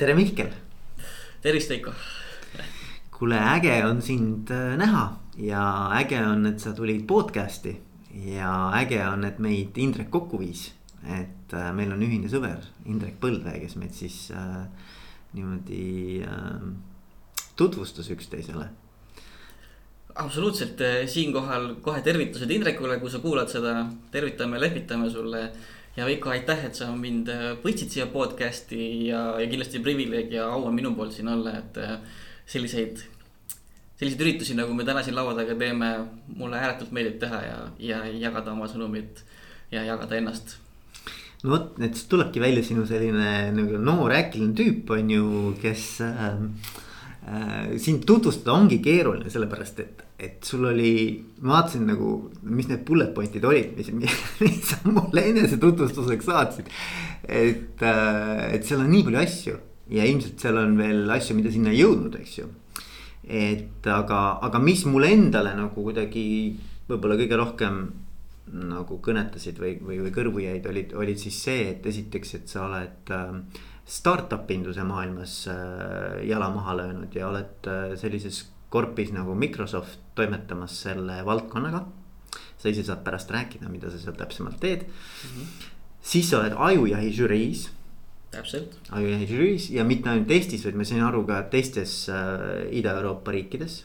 [0.00, 0.48] tere, Mihkel.
[1.44, 1.92] tervist, Veiko.
[3.12, 5.02] kuule, äge on sind äh, näha
[5.36, 5.62] ja
[5.98, 7.74] äge on, et sa tulid podcast'i
[8.32, 10.70] ja äge on, et meid Indrek kokku viis.
[11.04, 14.62] et äh, meil on ühine sõber Indrek Põldvee, kes meid siis äh,
[15.36, 16.64] niimoodi äh,
[17.56, 18.70] tutvustas üksteisele
[20.14, 23.84] absoluutselt, äh, siinkohal kohe tervitused Indrekule, kui sa kuulad seda,
[24.16, 25.50] tervitame, lehvitame sulle
[25.96, 30.46] ja Veiko, aitäh, et sa mind äh, võtsid siia podcast'i ja, ja kindlasti privileeg ja
[30.54, 31.98] au on minu poolt siin olla, et äh,
[32.46, 33.02] selliseid.
[34.00, 35.90] selliseid üritusi, nagu me täna siin laua taga teeme,
[36.36, 37.60] mulle ääretult meeldib teha ja,
[37.90, 39.24] ja jagada oma sõnumit
[39.70, 40.56] ja jagada ennast
[41.42, 45.26] no vot, et siis tulebki välja sinu selline nagu noor äkiline tüüp on ju,
[45.62, 46.28] kes äh,
[47.26, 50.92] äh, sind tutvustada ongi keeruline, sellepärast et et sul oli,
[51.40, 52.10] ma vaatasin nagu,
[52.52, 53.88] mis need bullet point'id olid, mis,
[54.42, 56.68] mis sa mulle enesetutvustuseks saatsid.
[57.24, 59.56] et, äh, et seal on nii palju asju
[59.96, 62.50] ja ilmselt seal on veel asju, mida sinna ei jõudnud, eks ju.
[63.24, 66.26] et aga, aga mis mulle endale nagu kuidagi
[66.90, 67.82] võib-olla kõige rohkem
[68.50, 72.64] nagu kõnetasid või, või, või kõrvu jäid, olid, olid siis see, et esiteks, et sa
[72.66, 79.98] oled äh, startup induse maailmas äh, jala maha löönud ja oled sellises korpis nagu Microsoft
[80.14, 81.84] toimetamas selle valdkonnaga.
[82.60, 85.28] sa ise saad pärast rääkida, mida sa seal täpsemalt teed mm.
[85.28, 85.68] -hmm.
[86.00, 87.70] siis sa oled ajujahi žüriis.
[88.30, 88.78] täpselt.
[88.90, 93.84] ajujahi žüriis ja mitte ainult Eestis, vaid ma sain aru ka teistes äh, Ida-Euroopa riikides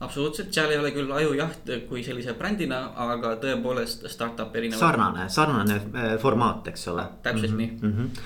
[0.00, 4.80] absoluutselt, seal ei ole küll ajujaht kui sellise brändina, aga tõepoolest startup erinevad.
[4.80, 7.06] sarnane, sarnane äh, formaat, eks ole.
[7.22, 7.98] täpselt mm -hmm, nii mm.
[7.98, 8.20] -hmm.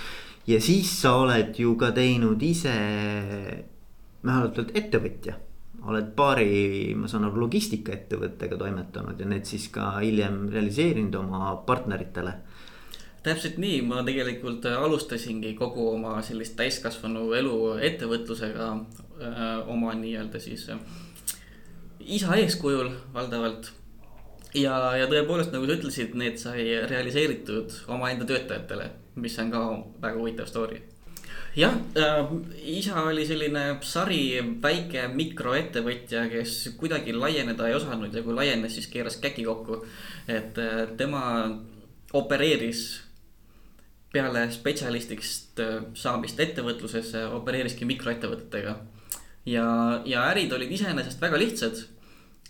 [0.47, 2.75] ja siis sa oled ju ka teinud ise,
[4.23, 5.46] mäletatavalt ettevõtja
[5.87, 12.35] oled paari, ma saan aru, logistikaettevõttega toimetanud ja need siis ka hiljem realiseerinud oma partneritele.
[13.27, 17.57] täpselt nii, ma tegelikult alustasingi kogu oma sellist täiskasvanu elu
[17.89, 19.41] ettevõtlusega äh,
[19.73, 20.83] oma nii-öelda siis äh,
[22.01, 23.73] isa eeskujul valdavalt.
[24.55, 29.65] ja, ja tõepoolest, nagu sa ütlesid, need sai realiseeritud omaenda töötajatele, mis on ka
[30.03, 30.83] väga huvitav story
[31.57, 32.27] jah äh,,
[32.77, 38.91] isa oli selline sari väike mikroettevõtja, kes kuidagi laieneda ei osanud ja kui laienes, siis
[38.93, 39.81] keeras käki kokku.
[40.29, 41.23] et äh, tema
[42.13, 43.01] opereeris
[44.13, 48.77] peale spetsialistiks äh, saamist ettevõtluses, opereeriski mikroettevõtetega.
[49.47, 49.67] ja,
[50.05, 51.87] ja ärid olid iseenesest väga lihtsad.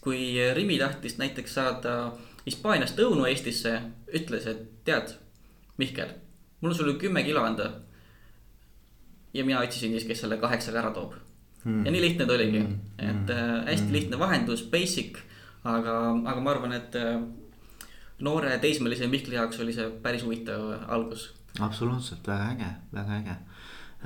[0.01, 2.13] kui Rimi tahtis näiteks saada
[2.47, 3.81] Hispaaniast õunu Eestisse,
[4.15, 5.17] ütles, et tead,
[5.79, 6.13] Mihkel,
[6.61, 7.73] mul on sulle kümme kilo anda
[9.37, 11.17] ja mina otsisin siis, kes selle kaheksaga ära toob
[11.67, 11.87] hmm..
[11.87, 13.97] ja nii lihtne ta oligi hmm., et äh, hästi hmm.
[13.99, 15.19] lihtne vahendus, basic,
[15.65, 17.19] aga, aga ma arvan, et äh,
[18.27, 21.31] noore teismelise Mihkli jaoks oli see päris huvitav algus.
[21.61, 23.39] absoluutselt, väga äge, väga äge.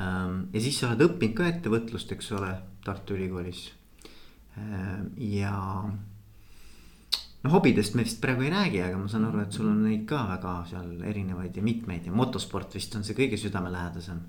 [0.01, 2.55] Ähm, ja siis sa oled õppinud ka ettevõtlust, eks ole,
[2.85, 3.67] Tartu Ülikoolis.
[4.59, 5.55] Ähm, ja
[7.43, 10.07] no hobidest me vist praegu ei räägi, aga ma saan aru, et sul on neid
[10.09, 14.21] ka väga seal erinevaid ja mitmeid ja motosport vist on see kõige südamelähedasem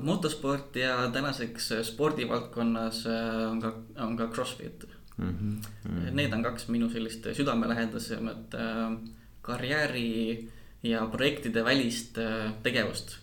[0.00, 4.84] motosport ja tänaseks spordivaldkonnas äh, on ka, on ka Crossfit
[5.16, 5.28] mm.
[5.28, 5.88] -hmm.
[5.90, 6.10] Mm -hmm.
[6.10, 8.98] Need on kaks minu sellist südamelähedasemat äh,
[9.42, 10.48] karjääri
[10.82, 13.18] ja projektide välist äh, tegevust.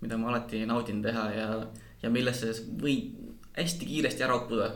[0.00, 1.66] mida ma alati naudin teha ja,
[2.02, 3.12] ja millesse võib
[3.56, 4.72] hästi kiiresti ära uppuda.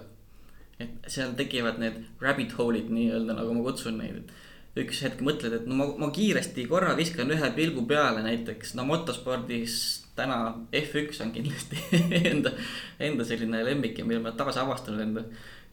[0.81, 4.33] et seal tekivad need rabbit hole'id nii-öelda, nagu ma kutsun neid
[4.77, 8.84] üks hetk mõtled, et no ma, ma kiiresti korra viskan ühe pilgu peale näiteks, no
[8.84, 10.39] motospordis täna
[10.73, 11.81] F1 on kindlasti
[12.33, 12.55] enda,
[13.03, 15.25] enda selline lemmik ja mille ma taas avastanud enda.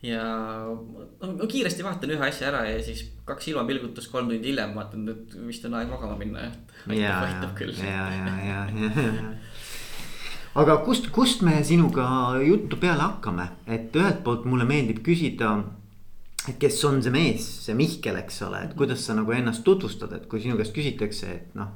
[0.01, 0.23] ja
[1.21, 5.35] no, kiiresti vaatan ühe asja ära ja siis kaks silmapilgutust kolm tundi hiljem vaatan, et
[5.47, 6.47] vist on aeg magama minna.
[6.87, 9.35] ja, ja, ja, ja, ja, ja
[10.61, 12.07] aga kust, kust me sinuga
[12.43, 15.53] juttu peale hakkame, et ühelt poolt mulle meeldib küsida
[16.49, 20.11] et kes on see mees, see Mihkel, eks ole, et kuidas sa nagu ennast tutvustad,
[20.17, 21.69] et kui sinu käest küsitakse, et noh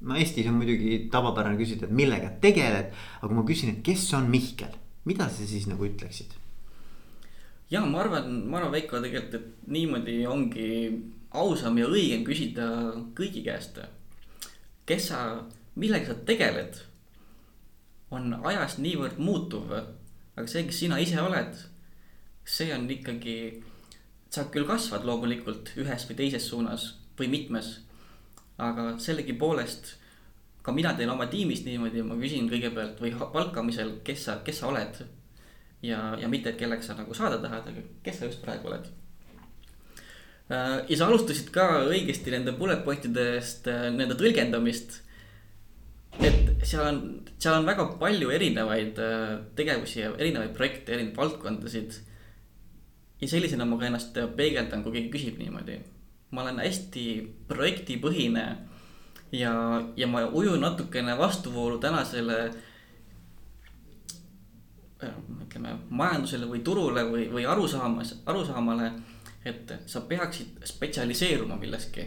[0.00, 2.90] no Eestis on muidugi tavapärane küsida, et millega tegeled,
[3.20, 4.74] aga kui ma küsin, et kes on Mihkel,
[5.08, 6.34] mida sa siis nagu ütleksid?
[7.70, 10.66] ja ma arvan, ma arvan, Veiko tegelikult, et niimoodi ongi
[11.36, 12.66] ausam ja õigem küsida
[13.16, 13.80] kõigi käest.
[14.86, 15.22] kes sa,
[15.74, 16.76] millega sa tegeled,
[18.14, 19.72] on ajas niivõrd muutuv,
[20.36, 21.56] aga see, kes sina ise oled,
[22.44, 23.64] see on ikkagi,
[24.30, 27.80] sa küll kasvad loomulikult ühes või teises suunas või mitmes
[28.58, 29.94] aga sellegipoolest
[30.66, 34.70] ka mina teen oma tiimis niimoodi, ma küsin kõigepealt või palkamisel, kes sa, kes sa
[34.72, 35.02] oled.
[35.86, 38.88] ja, ja mitte, et kelleks sa nagu saada tahad, aga kes sa just praegu oled.
[40.50, 45.02] Äh, ja sa alustasid ka õigesti nende bullet point idest, äh, nende tõlgendamist.
[46.16, 47.00] et seal on,
[47.36, 52.00] seal on väga palju erinevaid äh, tegevusi ja erinevaid projekte, erinevaid valdkondasid.
[53.20, 55.78] ja sellisena ma ka ennast peegeldan, kui keegi küsib niimoodi.
[56.36, 57.04] Ma olen hästi
[57.48, 58.44] projektipõhine
[59.32, 59.52] ja,
[59.96, 62.36] ja ma ujun natukene vastuvoolu tänasele
[65.02, 65.16] äh,
[65.46, 68.92] ütleme majandusele või turule või, või arusaamas, arusaamale,
[69.46, 72.06] et sa peaksid spetsialiseeruma milleski.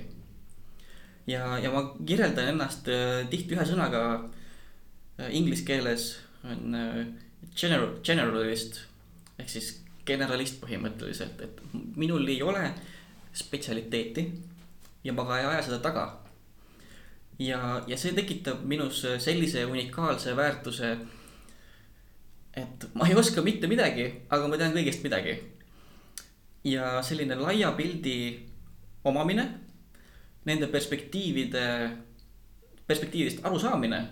[1.29, 6.11] Ja, ja ma kirjeldan ennast äh, tihti ühe sõnaga äh, inglise keeles
[6.43, 7.03] on äh,
[7.55, 8.83] general, generalist
[9.39, 9.73] ehk siis
[10.07, 12.63] generalist põhimõtteliselt, et minul ei ole
[13.33, 14.25] spetsialiteeti
[15.03, 16.05] ja ma ka ei aja seda taga.
[17.39, 20.97] ja, ja see tekitab minus sellise unikaalse väärtuse.
[22.53, 25.39] et ma ei oska mitte midagi, aga ma tean kõigest midagi.
[26.63, 28.45] ja selline laia pildi
[29.03, 29.47] omamine
[30.45, 31.65] nende perspektiivide,
[32.87, 34.07] perspektiividest arusaamine.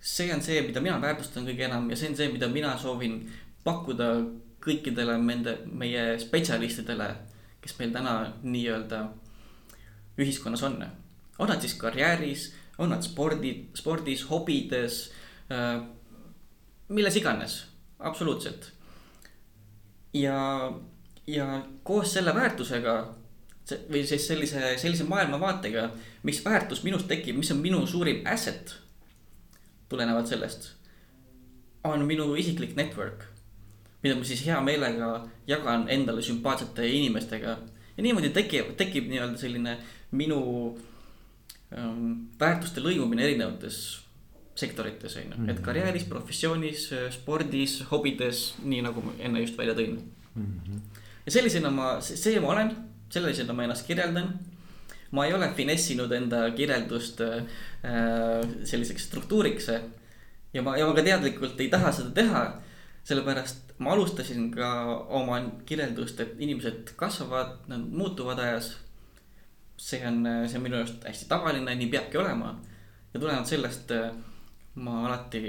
[0.00, 3.24] see on see, mida mina väärtustan kõige enam ja see on see, mida mina soovin
[3.64, 4.10] pakkuda
[4.62, 7.08] kõikidele nende meie spetsialistidele,
[7.66, 8.14] kes meil täna
[8.46, 9.02] nii-öelda
[10.22, 10.78] ühiskonnas on.
[11.38, 15.10] on nad siis karjääris, on nad spordi, spordis, hobides
[15.50, 15.82] äh,,
[16.88, 17.66] milles iganes,
[17.98, 18.72] absoluutselt.
[20.14, 20.72] ja,
[21.26, 22.96] ja koos selle väärtusega
[23.90, 25.88] või siis sellise, sellise maailmavaatega,
[26.22, 28.76] mis väärtus minust tekib, mis on minu suurim asset.
[29.88, 30.72] tulenevalt sellest,
[31.84, 33.35] on minu isiklik network.
[34.02, 35.10] Mida ma siis hea meelega
[35.48, 37.58] jagan endale sümpaatsete inimestega.
[37.96, 39.78] ja niimoodi tekib, tekib nii-öelda selline
[40.12, 40.40] minu
[41.72, 43.78] ähm, väärtuste lõimumine erinevates
[44.56, 45.62] sektorites on ju, et mhm.
[45.64, 49.98] karjääris, professioonis, spordis, hobides, nii nagu ma enne just välja tõin
[50.34, 50.60] mm.
[50.66, 51.00] -hmm.
[51.26, 52.70] ja sellisena ma, see ma olen
[53.08, 54.38] sellisena ma ennast kirjeldan.
[55.10, 57.44] ma ei ole finessinud enda kirjeldust äh,
[58.64, 59.68] selliseks struktuuriks.
[60.52, 62.62] ja ma, ja ma ka teadlikult ei taha seda teha.
[63.06, 64.68] Sellepärast ma alustasin ka
[65.14, 68.76] oma kirjeldust, et inimesed kasvavad, nad muutuvad ajas.
[69.76, 72.56] see on, see on minu arust hästi tavaline, nii peabki olema.
[73.14, 74.10] ja tulenevalt sellest äh,
[74.74, 75.42] ma alati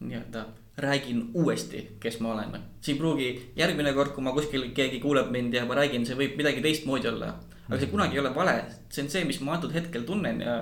[0.00, 0.44] nii-öelda
[0.76, 2.60] räägin uuesti, kes ma olen.
[2.80, 6.16] see ei pruugi järgmine kord, kui ma kuskil keegi kuuleb mind ja ma räägin, see
[6.16, 7.34] võib midagi teistmoodi olla.
[7.68, 8.56] aga see kunagi ei ole vale,
[8.90, 10.56] see on see, mis ma antud hetkel tunnen ja,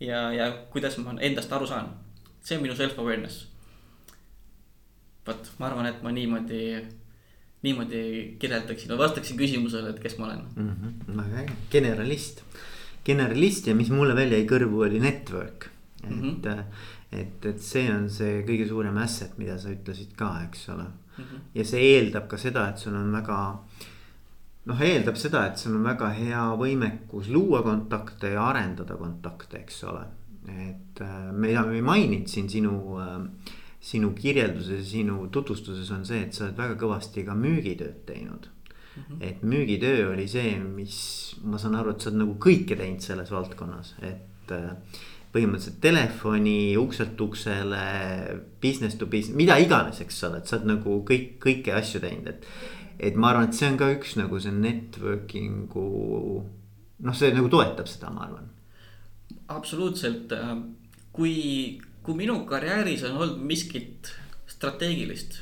[0.00, 1.94] ja, ja kuidas ma endast aru saan.
[2.40, 3.51] see on minu self-awareness.
[5.26, 6.62] Vot, ma arvan, et ma niimoodi,
[7.66, 8.02] niimoodi
[8.42, 10.72] kirjeldaksin või vastaksin küsimusele, et kes ma olen mm.
[10.72, 12.42] -hmm, väga äge, generalist,
[13.04, 15.70] generalist ja mis mulle veel jäi kõrvu, oli network,
[16.02, 16.34] et mm.
[16.42, 16.64] -hmm
[17.12, 21.24] et, et see on see kõige suurem asset, mida sa ütlesid ka, eks ole mm.
[21.24, 21.42] -hmm.
[21.54, 23.38] ja see eeldab ka seda, et sul on väga.
[24.64, 29.84] noh, eeldab seda, et sul on väga hea võimekus luua kontakte ja arendada kontakte, eks
[29.84, 30.04] ole.
[30.48, 36.22] et äh, mida me ei maininud siin sinu äh, sinu kirjelduses, sinu tutvustuses on see,
[36.26, 39.02] et sa oled väga kõvasti ka müügitööd teinud mm.
[39.02, 39.22] -hmm.
[39.28, 40.98] et müügitöö oli see, mis
[41.42, 44.70] ma saan aru, et sa oled nagu kõike teinud selles valdkonnas, et äh,
[45.32, 47.84] põhimõtteliselt telefoni ukselt uksele,
[48.62, 52.28] business to business, mida iganes, eks ole, et sa oled nagu kõik, kõiki asju teinud,
[52.34, 52.48] et.
[53.02, 55.86] et ma arvan, et see on ka üks nagu see networking'u,
[57.02, 58.50] noh, see nagu toetab seda, ma arvan.
[59.48, 60.52] absoluutselt, äh,
[61.16, 64.12] kui, kui minu karjääris on olnud miskit
[64.50, 65.40] strateegilist,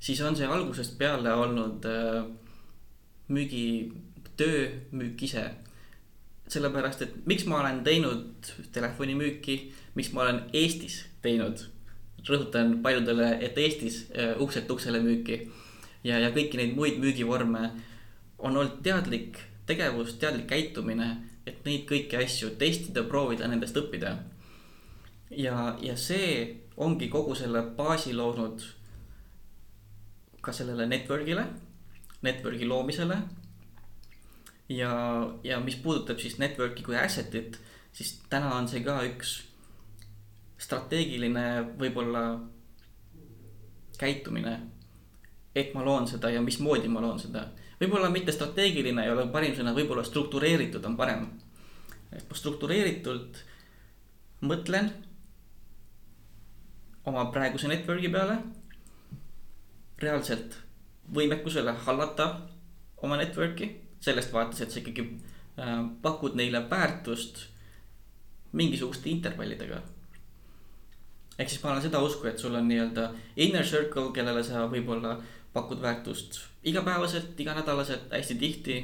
[0.00, 2.24] siis on see algusest peale olnud äh,
[3.30, 5.50] müügitöö, müük ise
[6.50, 9.60] sellepärast, et miks ma olen teinud telefonimüüki,
[9.94, 11.68] miks ma olen Eestis teinud.
[12.28, 15.38] rõhutan paljudele, et Eestis uh, ukselt uksele müüki
[16.04, 17.70] ja, ja kõiki neid muid müügivorme
[18.38, 21.08] on olnud teadlik tegevus, teadlik käitumine,
[21.46, 24.18] et neid kõiki asju testida, proovida, nendest õppida.
[25.30, 28.62] Ja, ja see ongi kogu selle baasi loonud
[30.40, 31.44] ka sellele network'ile,
[32.22, 33.18] network'i loomisele
[34.68, 34.92] ja,
[35.44, 37.58] ja mis puudutab siis network'i kui asset'it,
[37.92, 39.40] siis täna on see ka üks
[40.60, 41.46] strateegiline
[41.80, 42.24] võib-olla
[44.00, 44.58] käitumine.
[45.54, 47.48] et ma loon seda ja mismoodi ma loon seda,
[47.80, 51.26] võib-olla mitte strateegiline ei ole parim sõna, võib-olla struktureeritud on parem.
[52.12, 53.44] et ma struktureeritult
[54.40, 54.92] mõtlen
[57.10, 58.38] oma praeguse network'i peale.
[60.00, 60.54] reaalselt
[61.12, 62.26] võimekusele hallata
[63.04, 63.68] oma network'i
[64.00, 67.46] sellest vaates, et sa ikkagi äh, pakud neile väärtust
[68.56, 69.82] mingisuguste intervallidega.
[71.38, 75.18] ehk siis ma olen seda usku, et sul on nii-öelda inner circle, kellele sa võib-olla
[75.52, 78.80] pakud väärtust igapäevaselt, iganädalaselt, hästi tihti.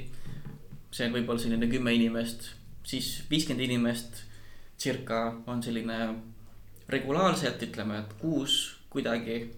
[0.91, 2.53] see on võib-olla selline kümme inimest,
[2.87, 4.23] siis viiskümmend inimest,
[4.81, 5.97] circa on selline
[6.89, 9.53] regulaarselt, ütleme, et kuus kuidagi.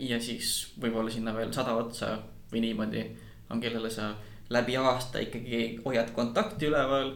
[0.00, 2.18] ja siis võib-olla sinna veel sada otsa
[2.52, 3.04] või niimoodi
[3.50, 4.10] on, kellele sa
[4.52, 7.14] läbi aasta ikkagi hoiad kontakti üleval.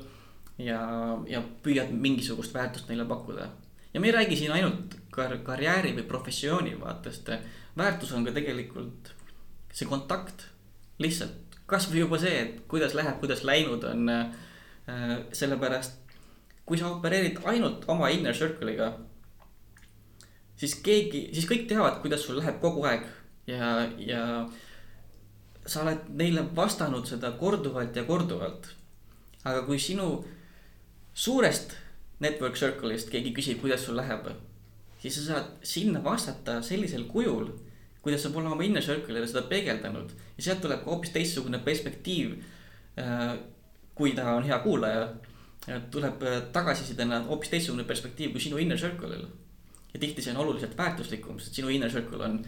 [0.59, 0.81] ja,
[1.29, 3.51] ja püüad mingisugust väärtust neile pakkuda.
[3.95, 7.31] ja me ei räägi siin ainult kar karjääri või professiooni vaatest.
[7.77, 9.13] väärtus on ka tegelikult
[9.73, 10.49] see kontakt,
[10.99, 14.11] lihtsalt kasvõi juba see, et kuidas läheb, kuidas läinud on.
[15.33, 16.08] sellepärast,
[16.69, 18.93] kui sa opereerid ainult oma inner circle'iga
[20.59, 23.07] siis keegi, siis kõik teavad, kuidas sul läheb kogu aeg
[23.49, 24.23] ja, ja
[25.69, 28.75] sa oled neile vastanud seda korduvalt ja korduvalt.
[29.45, 30.25] aga kui sinu
[31.15, 31.77] suurest
[32.21, 34.27] network circle'ist keegi küsib, kuidas sul läheb,
[35.01, 37.53] siis sa saad sinna vastata sellisel kujul,
[38.03, 42.35] kuidas sa pole oma inner circle'ile seda peegeldanud ja sealt tuleb ka hoopis teistsugune perspektiiv.
[42.99, 43.39] Äh,
[43.99, 45.09] kui ta on hea kuulaja,
[45.91, 46.23] tuleb
[46.53, 49.27] tagasisidena hoopis teistsugune perspektiiv kui sinu inner circle'il.
[49.93, 52.41] Ja tihti see on oluliselt väärtuslikum, sest sinu inner circle on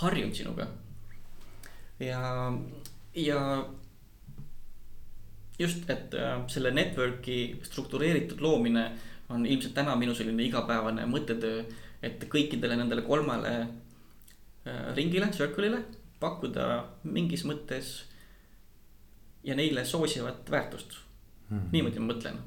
[0.00, 0.66] harjunud sinuga.
[2.00, 2.52] ja,
[3.14, 3.40] ja
[5.58, 8.90] just, et äh, selle network'i struktureeritud loomine
[9.28, 11.62] on ilmselt täna minu selline igapäevane mõttetöö,
[12.02, 15.84] et kõikidele nendele kolmele äh, ringile, circle'ile
[16.20, 16.66] pakkuda
[17.04, 17.94] mingis mõttes
[19.44, 20.98] ja neile soosivat väärtust.
[21.50, 21.68] Mm..
[21.72, 22.38] niimoodi ma mõtlen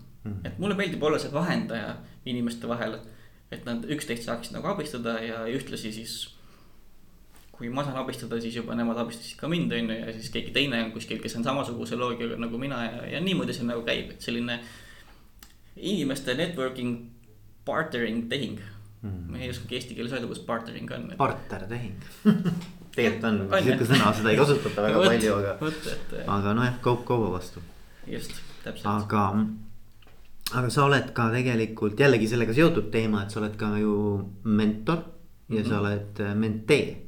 [0.44, 1.96] et mulle meeldib olla see vahendaja
[2.26, 2.98] inimeste vahel
[3.52, 6.16] et nad üksteist saaksid nagu abistada ja ühtlasi siis.
[7.58, 10.52] kui ma saan abistada, siis juba nemad abistasid ka mind, on ju, ja siis keegi
[10.54, 14.12] teine on kuskil, kes on samasuguse loogikaga nagu mina ja, ja niimoodi see nagu käib,
[14.14, 14.60] et selline.
[15.78, 17.10] inimeste networking,
[17.66, 18.60] bartering tehing
[19.02, 19.26] mm..
[19.32, 21.10] ma ei oskagi eesti keeles öelda, kus bartering on.
[21.18, 21.98] bartertehing
[22.98, 27.06] tegelikult on, on sihuke sõna, seda ei kasutata väga võt, palju, aga, aga nojah, kaup
[27.10, 27.66] kauba vastu.
[28.06, 28.86] just, täpselt.
[28.94, 29.32] aga
[30.56, 33.94] aga sa oled ka tegelikult jällegi sellega seotud teema, et sa oled ka ju
[34.44, 35.04] mentor
[35.50, 35.70] ja mm -hmm.
[35.70, 37.04] sa oled äh, mentee.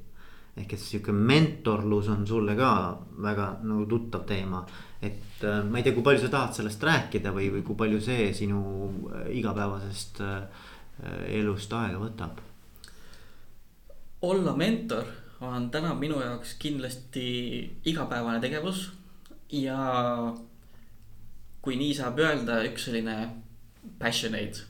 [0.58, 4.66] ehk et sihuke mentorlus on sulle ka väga nagu tuttav teema.
[5.02, 8.02] et äh, ma ei tea, kui palju sa tahad sellest rääkida või, või kui palju
[8.02, 8.60] see sinu
[9.14, 10.22] äh, igapäevasest
[11.28, 12.32] elust aega võtab?
[14.22, 15.06] olla mentor
[15.42, 18.92] on täna minu jaoks kindlasti igapäevane tegevus
[19.52, 19.78] ja
[21.62, 23.18] kui nii saab öelda, üks selline
[24.00, 24.66] passionate.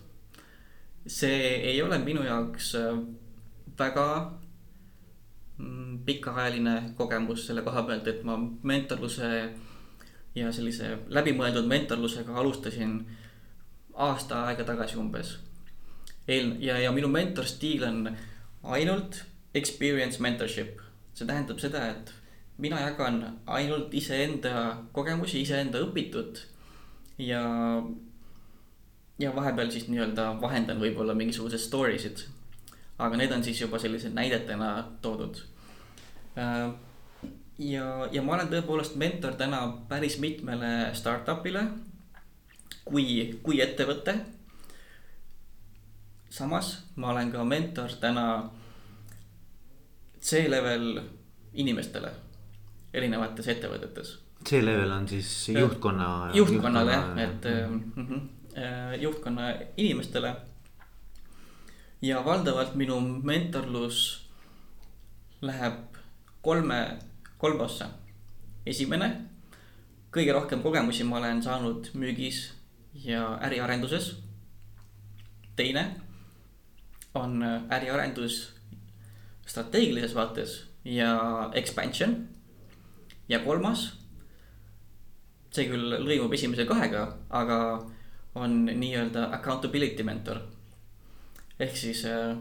[1.08, 2.98] see ei ole minu jaoks äh,
[3.80, 4.06] väga
[5.58, 9.30] mm, pikaajaline kogemus selle koha pealt, et ma mentorluse
[10.36, 13.00] ja sellise läbimõeldud mentorlusega alustasin
[13.96, 15.38] aasta aega tagasi umbes.
[16.28, 18.16] eel- ja, ja minu mentorstiil on
[18.64, 20.82] ainult experience mentorship,
[21.14, 22.14] see tähendab seda, et
[22.58, 26.44] mina jagan ainult iseenda kogemusi, iseenda õpitut
[27.20, 27.42] ja,
[29.20, 32.24] ja vahepeal siis nii-öelda vahendan võib-olla mingisugused story sid.
[33.00, 35.42] aga need on siis juba sellised näidetena toodud.
[36.38, 36.72] Äh,
[37.60, 41.64] ja, ja ma olen tõepoolest mentor täna päris mitmele startup'ile
[42.86, 44.16] kui, kui ettevõte.
[46.30, 48.50] samas ma olen ka mentor täna
[50.22, 51.02] C-level
[51.54, 52.12] inimestele
[52.94, 56.32] erinevates ettevõtetes C-level on siis juhtkonna.
[56.34, 58.22] juhtkonnale jah, et mm -hmm,
[59.00, 60.36] juhtkonna inimestele.
[62.02, 64.30] ja valdavalt minu mentorlus
[65.42, 65.96] läheb
[66.42, 67.00] kolme,
[67.38, 67.90] kolme ossa.
[68.66, 69.22] esimene,
[70.12, 72.54] kõige rohkem kogemusi ma olen saanud müügis
[72.94, 74.16] ja äriarenduses.
[75.56, 75.96] teine
[77.14, 78.54] on äriarendus
[79.46, 82.28] strateegilises vaates ja expansion.
[83.30, 83.99] ja kolmas
[85.52, 87.60] see küll lõimub esimese kahega, aga
[88.40, 90.42] on nii-öelda accountability mentor.
[91.60, 92.38] ehk siis äh,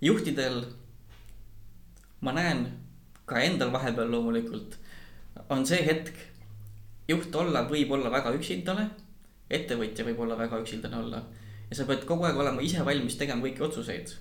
[0.00, 0.64] juhtidel,
[2.20, 2.66] ma näen
[3.26, 4.78] ka endal vahepeal loomulikult,
[5.48, 6.14] on see hetk.
[7.08, 8.88] juht olla võib olla väga üksildane,
[9.50, 11.22] ettevõtja võib olla väga üksildane olla
[11.70, 14.12] ja sa pead kogu aeg olema ise valmis tegema kõiki otsuseid.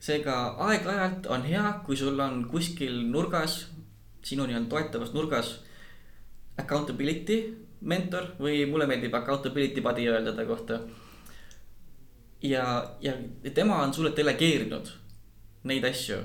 [0.00, 0.34] seega
[0.66, 3.66] aeg-ajalt on hea, kui sul on kuskil nurgas,
[4.24, 5.58] sinu nii-öelda toetavas nurgas
[6.58, 7.42] accountability
[7.80, 10.80] mentor või mulle meeldib accountability buddy öelda ta kohta.
[12.42, 13.14] ja, ja
[13.54, 14.90] tema on sulle delegeerinud
[15.64, 16.16] neid asju,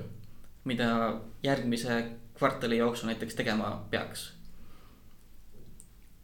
[0.64, 2.04] mida järgmise
[2.38, 4.32] kvartali jooksul näiteks tegema peaks.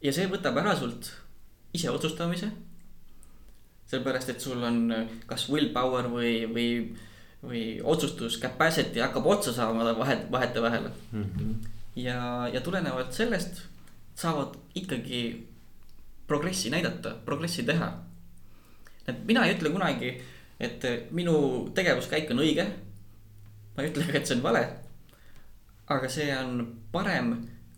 [0.01, 1.13] ja see võtab ära sult
[1.74, 2.51] ise otsustamise.
[3.86, 4.93] sellepärast, et sul on
[5.27, 6.67] kas willpower või, või,
[7.43, 11.24] või otsustus capacity hakkab otsa saama vahet, vahetevahel mm.
[11.24, 11.55] -hmm.
[11.96, 13.70] ja, ja tulenevalt sellest
[14.21, 15.21] saavad ikkagi
[16.27, 17.91] progressi näidata, progressi teha.
[19.07, 20.13] et mina ei ütle kunagi,
[20.59, 21.35] et minu
[21.75, 22.65] tegevuskäik on õige.
[23.75, 24.65] ma ei ütle ka, et see on vale.
[25.87, 27.35] aga see on parem,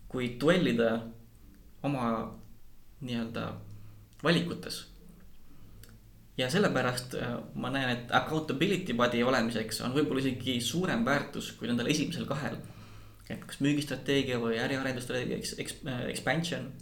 [0.08, 0.90] kui duellida
[1.82, 2.08] oma
[3.00, 3.48] nii-öelda
[4.22, 4.84] valikutes
[6.38, 11.68] ja sellepärast äh, ma näen, et accountability body olemiseks on võib-olla isegi suurem väärtus kui
[11.70, 12.56] nendel esimesel kahel.
[13.30, 16.72] Et kas müügistrateegia või äriarendusstrateegia eks, eks, äh, expansion.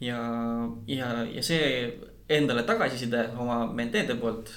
[0.00, 0.18] ja,
[0.86, 1.68] ja, ja see
[2.32, 4.50] endale tagasiside oma menteede poolt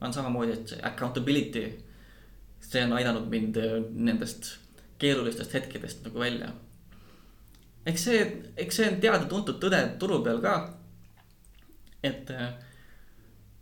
[0.00, 1.66] on samamoodi, et accountability.
[2.60, 4.56] see on aidanud mind äh, nendest
[4.98, 6.50] keerulistest hetkedest nagu välja.
[7.86, 8.24] eks see,
[8.56, 10.56] eks see on teada-tuntud tõde turu peal ka.
[12.02, 12.50] et äh,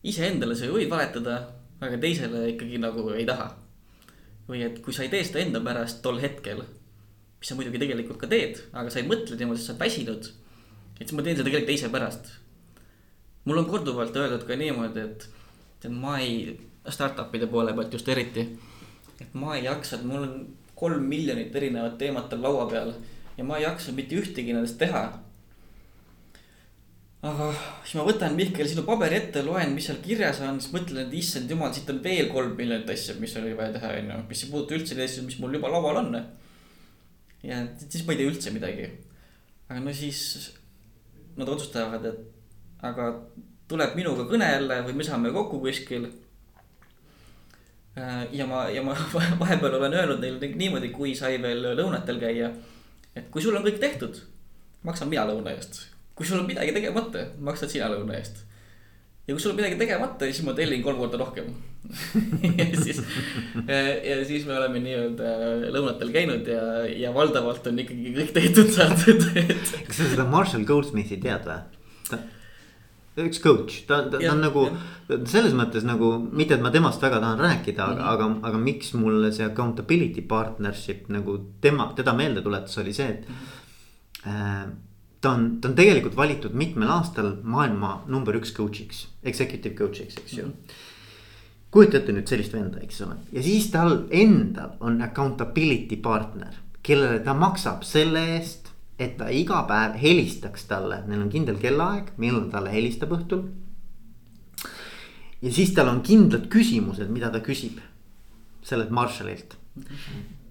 [0.02, 1.38] iseendale sa ju võid valetada,
[1.80, 3.50] aga teisele ikkagi nagu ei taha.
[4.48, 6.62] Või et kui sa ei tee seda enda pärast tol hetkel,
[7.40, 10.30] mis sa muidugi tegelikult ka teed, aga sa ei mõtle niimoodi, sa oled väsinud.
[10.96, 12.30] et siis ma teen seda tegelikult teise pärast.
[13.44, 15.28] mul on korduvalt öeldud ka niimoodi, et,
[15.84, 16.56] et ma ei,
[16.88, 18.46] startup'ide poole pealt just eriti.
[19.20, 22.92] et ma ei jaksa, et mul on kolm miljonit erinevat teemat on laua peal
[23.36, 25.06] ja ma ei jaksa mitte ühtegi nendest teha
[27.24, 27.48] aga
[27.84, 31.16] siis ma võtan Mihkel sinu paberi ette, loen, mis seal kirjas on, siis mõtlen, et
[31.16, 34.18] issand jumal, siit on veel kolm miljonit asja, mis oli vaja teha, onju.
[34.28, 36.20] mis ei puuduta üldse neid asju, mis mul juba laual on.
[37.46, 38.90] ja siis ma ei tee üldse midagi.
[39.68, 40.20] aga no siis
[41.36, 43.10] nad otsustavad, et aga
[43.68, 46.06] tuleb minuga kõne jälle või me saame kokku kuskil.
[47.96, 48.94] ja ma, ja ma
[49.42, 52.52] vahepeal olen öelnud neile niimoodi, kui sai veel lõunatel käia.
[53.16, 54.20] et kui sul on kõik tehtud,
[54.84, 58.42] maksan mina lõuna eest kui sul on midagi tegemata, maksad sina lõuna eest.
[59.26, 61.50] ja kui sul on midagi tegemata, siis ma tellin kolm korda rohkem
[62.60, 63.02] ja siis,
[63.68, 65.32] ja siis me oleme nii-öelda
[65.74, 69.28] lõunatel käinud ja, ja valdavalt on ikkagi kõik tehtud saadud
[69.86, 72.24] kas sa seda Marshall Goldsmithi tead või?
[73.16, 75.18] üks coach, ta, ta, ta on nagu ja.
[75.28, 78.08] selles mõttes nagu, mitte et ma temast väga tahan rääkida mm, -hmm.
[78.12, 83.28] aga, aga miks mulle see accountability partnership nagu tema, teda meelde tuletas, oli see, et
[83.28, 83.34] mm.
[84.26, 84.34] -hmm.
[84.34, 84.85] äh,
[85.26, 90.38] ta on, ta on tegelikult valitud mitmel aastal maailma number üks coach'iks, executive coach'iks, eks
[90.38, 90.52] ju mm.
[90.52, 90.84] -hmm
[91.76, 96.54] kujuta ette nüüd sellist venda, eks ole, ja siis tal endal on accountability partner,
[96.86, 102.14] kellele ta maksab selle eest, et ta iga päev helistaks talle, neil on kindel kellaaeg,
[102.22, 103.42] millal talle helistab õhtul.
[105.42, 107.82] ja siis tal on kindlad küsimused, mida ta küsib
[108.64, 109.58] sellelt Marshallilt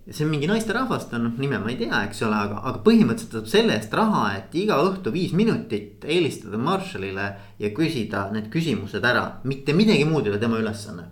[0.05, 0.11] mm.
[0.11, 2.81] -hmm see on mingi naisterahvas, ta noh, nime ma ei tea, eks ole, aga, aga
[2.85, 8.51] põhimõtteliselt saab selle eest raha, et iga õhtu viis minutit helistada Marshallile ja küsida need
[8.53, 11.07] küsimused ära, mitte midagi muud ei ole tema ülesanne.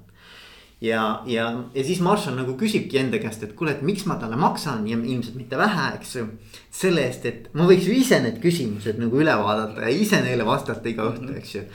[0.84, 4.38] ja, ja, ja siis Marshall nagu küsibki enda käest, et kuule, et miks ma talle
[4.38, 6.28] maksan ja ilmselt mitte vähe, eks ju.
[6.70, 10.46] selle eest, et ma võiks ju ise need küsimused nagu üle vaadata ja ise neile
[10.46, 11.66] vastata iga õhtu, eks ju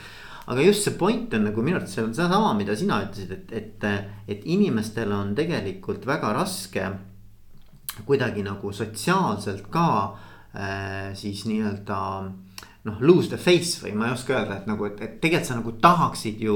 [0.49, 3.51] aga just see point on nagu minu arvates see on sedasama, mida sina ütlesid, et,
[3.53, 3.85] et,
[4.27, 6.87] et inimestel on tegelikult väga raske
[8.07, 9.89] kuidagi nagu sotsiaalselt ka
[10.55, 11.99] äh, siis nii-öelda
[12.87, 15.57] noh, lose the face või ma ei oska öelda, et nagu, et, et tegelikult sa
[15.57, 16.55] nagu tahaksid ju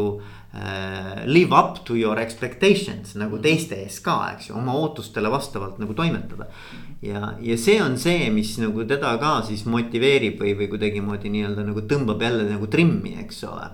[0.56, 3.44] äh, live up to your expectations nagu mhm.
[3.44, 6.48] teiste ees ka, eks ju, oma ootustele vastavalt nagu toimetada.
[7.04, 11.68] ja, ja see on see, mis nagu teda ka siis motiveerib või, või kuidagimoodi nii-öelda
[11.68, 13.68] nagu tõmbab jälle nagu trimmi, eks ole.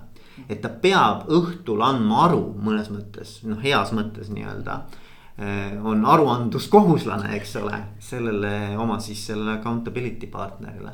[0.48, 5.06] et ta peab õhtul andma aru mõnes mõttes, noh, heas mõttes nii-öelda Äh,
[5.40, 10.92] on aruandluskohuslane, eks ole, sellele oma siis sellele accountability partnerile.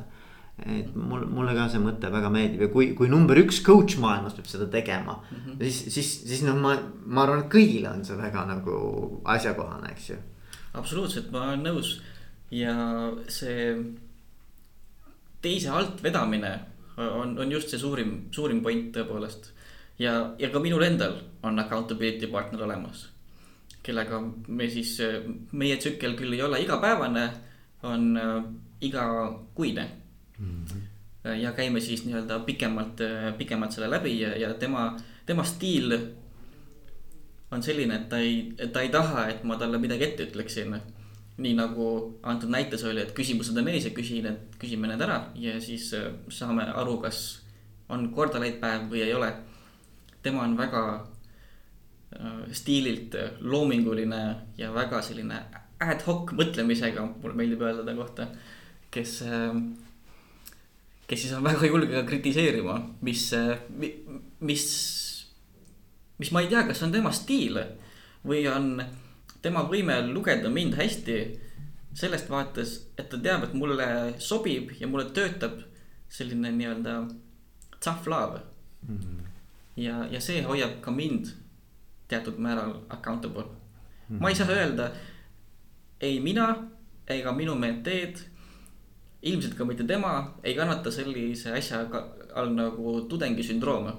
[0.56, 4.32] et mul, mulle ka see mõte väga meeldib ja kui, kui number üks coach maailmas
[4.38, 5.36] peab seda tegema mm.
[5.36, 5.56] -hmm.
[5.64, 6.72] siis, siis, siis noh, ma,
[7.04, 8.76] ma arvan, et kõigile on see väga nagu
[9.24, 10.16] asjakohane, eks ju.
[10.72, 12.00] absoluutselt, ma olen nõus
[12.50, 12.76] ja
[13.28, 13.74] see
[15.42, 16.54] teise alt vedamine
[16.96, 19.52] on, on just see suurim, suurim point tõepoolest.
[19.98, 23.08] ja, ja ka minul endal on accountability partner olemas
[23.86, 24.96] kellega me siis,
[25.52, 27.26] meie tsükkel küll ei ole igapäevane,
[27.86, 28.44] on äh,
[28.80, 29.88] igakuine
[30.38, 30.64] mm.
[30.64, 31.32] -hmm.
[31.42, 33.00] ja käime siis nii-öelda pikemalt,
[33.38, 34.96] pikemalt selle läbi ja, ja tema,
[35.26, 35.98] tema stiil
[37.50, 40.80] on selline, et ta ei, ta ei taha, et ma talle midagi ette ütleksin.
[41.36, 45.18] nii nagu antud näites oli, et küsimused on ees ja küsi need, küsime need ära
[45.34, 47.42] ja siis äh, saame aru, kas
[47.88, 49.34] on korda läinud päev või ei ole.
[50.22, 51.15] tema on väga Äh,
[52.52, 54.20] stiililt äh, loominguline
[54.58, 55.40] ja väga selline
[55.82, 58.28] ad hoc mõtlemisega, mulle meeldib öelda ta kohta.
[58.90, 59.56] kes, äh,
[61.06, 63.28] kes siis on väga julge ka kritiseerima, mis,
[64.40, 64.64] mis,
[66.18, 67.60] mis ma ei tea, kas on tema stiil
[68.26, 68.80] või on
[69.42, 71.18] tema võime lugeda mind hästi
[71.96, 73.86] sellest vaates, et ta teab, et mulle
[74.18, 75.60] sobib ja mulle töötab
[76.08, 76.98] selline nii-öelda
[77.80, 78.40] tough love
[78.88, 78.98] mm.
[78.98, 79.26] -hmm
[79.76, 81.32] ja, ja see hoiab ka mind
[82.08, 84.16] teatud määral accountable mm.
[84.16, 84.20] -hmm.
[84.20, 84.90] ma ei saa öelda,
[86.00, 86.56] ei mina
[87.08, 88.16] ega minu menteed,
[89.22, 91.86] ilmselt ka mitte tema ei kannata sellise asja
[92.34, 93.96] all nagu tudengisündrooma.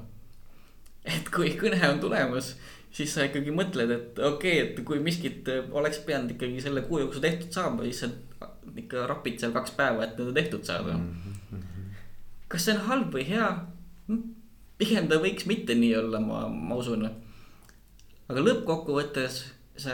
[1.05, 2.57] et kui kõne on tulemas
[2.97, 7.01] siis sa ikkagi mõtled, et okei okay,, et kui miskit oleks pidanud ikkagi selle kuu
[7.03, 8.09] jooksul tehtud saama, siis sa
[8.77, 11.13] ikka rapid seal kaks päeva, et need tehtud saada mm.
[11.51, 11.93] -hmm.
[12.47, 13.47] kas see on halb või hea?
[14.07, 14.23] Hm,
[14.77, 17.09] pigem ta võiks mitte nii olla, ma, ma usun.
[18.27, 19.41] Aga lõppkokkuvõttes
[19.77, 19.93] sa,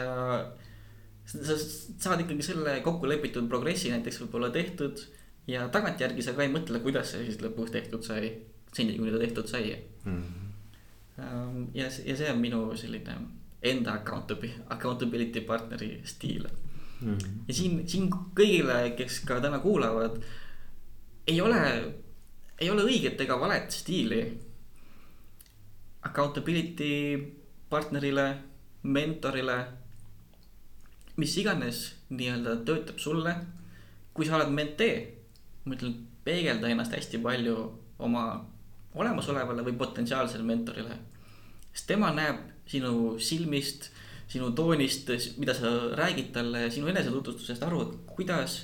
[1.24, 5.06] sa saad ikkagi selle kokkulepitud progressi näiteks võib-olla tehtud.
[5.46, 8.32] ja tagantjärgi sa ka ei mõtle, kuidas see siis lõpuks tehtud sai,
[8.72, 10.22] seni kuni ta tehtud sai mm.
[10.22, 10.44] -hmm
[11.74, 13.16] ja, ja see on minu selline
[13.64, 16.48] enda accountability, accountability partneri stiil
[17.00, 17.18] mm.
[17.18, 17.44] -hmm.
[17.48, 20.18] ja siin, siin kõigile, kes ka täna kuulavad,
[21.26, 21.60] ei ole,
[22.58, 24.20] ei ole õiget ega valet stiili.
[26.04, 26.90] Accountability
[27.74, 28.28] partnerile,
[28.82, 29.58] mentorile,
[31.18, 31.84] mis iganes
[32.14, 33.34] nii-öelda töötab sulle.
[34.14, 34.98] kui sa oled mentee,
[35.66, 37.56] ma ütlen, peegelda ennast hästi palju
[37.98, 38.24] oma
[38.94, 40.98] olemasolevale või potentsiaalsele mentorile.
[41.72, 42.38] sest tema näeb
[42.70, 43.90] sinu silmist,
[44.30, 48.62] sinu toonist, mida sa räägid talle, sinu enesetutvustusest aru, et kuidas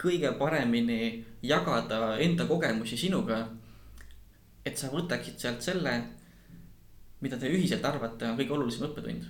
[0.00, 3.48] kõige paremini jagada enda kogemusi sinuga.
[4.64, 5.92] et sa võtaksid sealt selle,
[7.20, 9.28] mida te ühiselt arvate, on kõige olulisem õppetund.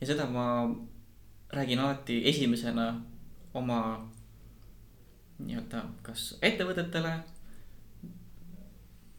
[0.00, 0.46] ja seda ma
[1.52, 2.88] räägin alati esimesena
[3.54, 3.80] oma
[5.38, 7.12] nii-öelda kas ettevõtetele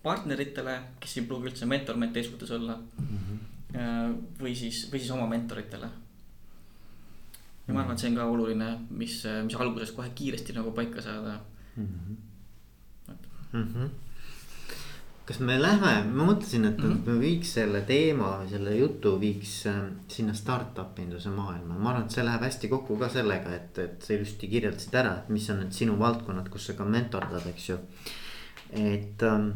[0.03, 3.17] partneritele, kes ei pruugi üldse mentor mentee suhtes olla mm.
[3.17, 4.17] -hmm.
[4.41, 5.89] või siis, või siis oma mentoritele.
[7.67, 11.01] ja ma arvan, et see on ka oluline, mis, mis alguses kohe kiiresti nagu paika
[11.01, 11.39] saada
[11.75, 11.87] mm.
[11.87, 12.17] -hmm.
[13.53, 14.06] Mm -hmm
[15.27, 17.07] kas me lähme, ma mõtlesin, et mm -hmm.
[17.11, 22.15] me viiks selle teema, selle jutu viiks äh, sinna startup induse maailma, ma arvan, et
[22.15, 25.59] see läheb hästi kokku ka sellega, et, et sa ilusti kirjeldasid ära, et mis on
[25.59, 27.77] need sinu valdkonnad, kus sa ka mentordad, eks ju.
[28.71, 29.49] et ähm,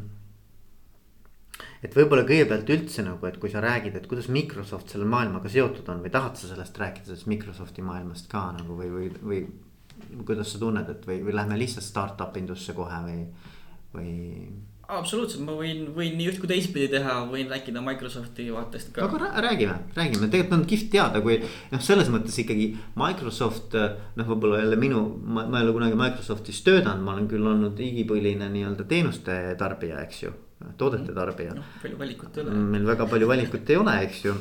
[1.84, 5.88] et võib-olla kõigepealt üldse nagu, et kui sa räägid, et kuidas Microsoft selle maailmaga seotud
[5.94, 9.42] on või tahad sa sellest rääkida, sellest Microsofti maailmast ka nagu või, või, või.
[10.26, 13.24] kuidas sa tunned, et või, või lähme lihtsalt startup indusse kohe või,
[13.96, 14.12] või?
[14.98, 19.08] Absoluutselt, ma võin, võin nii üht kui teistpidi teha, võin rääkida Microsofti vaatest ka.
[19.08, 24.62] aga räägime, räägime, tegelikult on kihvt teada, kui noh, selles mõttes ikkagi Microsoft noh, võib-olla
[24.64, 29.42] jälle minu, ma, ei ole kunagi Microsoftis töötanud, ma olen küll olnud igipõline nii-öelda teenuste
[29.60, 30.34] tarbija, eks ju
[30.78, 31.64] toodete tarbija no,.
[31.82, 32.58] palju valikut ei ole.
[32.76, 34.36] meil väga palju valikut ei ole, eks ju.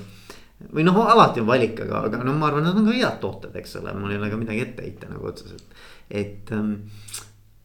[0.74, 3.56] või noh, alati on valik, aga, aga no ma arvan, nad on ka head tooted,
[3.62, 6.74] eks ole, mul ei ole ka midagi ette heita nagu otseselt, et ähm,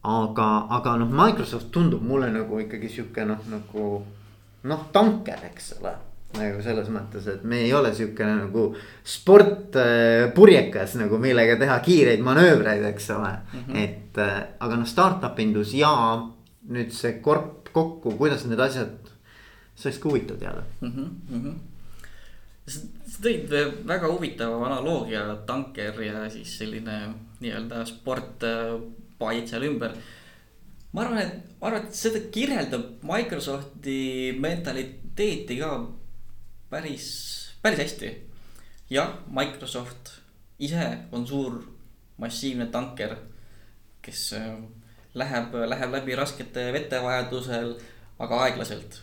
[0.06, 3.86] aga, aga noh, Microsoft tundub mulle nagu ikkagi sihuke noh, nagu
[4.66, 5.94] noh, tanker, eks ole
[6.36, 8.66] nagu selles mõttes, et me ei ole siukene nagu
[9.08, 13.60] sportpurjekas äh, nagu millega teha kiireid manöövreid, eks ole mm.
[13.60, 13.78] -hmm.
[13.84, 15.92] et äh, aga noh, startup indus ja
[16.68, 18.92] nüüd see korp kokku, kuidas need asjad,
[19.76, 20.92] see oleks ka huvitav teada mm.
[20.92, 21.56] -hmm, mm -hmm
[22.66, 23.52] sa tõid
[23.86, 26.96] väga huvitava analoogia, tanker ja siis selline
[27.40, 28.42] nii-öelda sport,
[29.18, 29.96] paid seal ümber.
[30.92, 35.70] ma arvan, et, ma arvan, et seda kirjeldab Microsofti mentaliteeti ka
[36.70, 37.08] päris,
[37.62, 38.12] päris hästi.
[38.90, 40.12] jah, Microsoft
[40.58, 41.60] ise on suur
[42.16, 43.16] massiivne tanker,
[44.02, 44.30] kes
[45.14, 47.74] läheb, läheb läbi raskete vete vajadusel,
[48.18, 49.02] aga aeglaselt.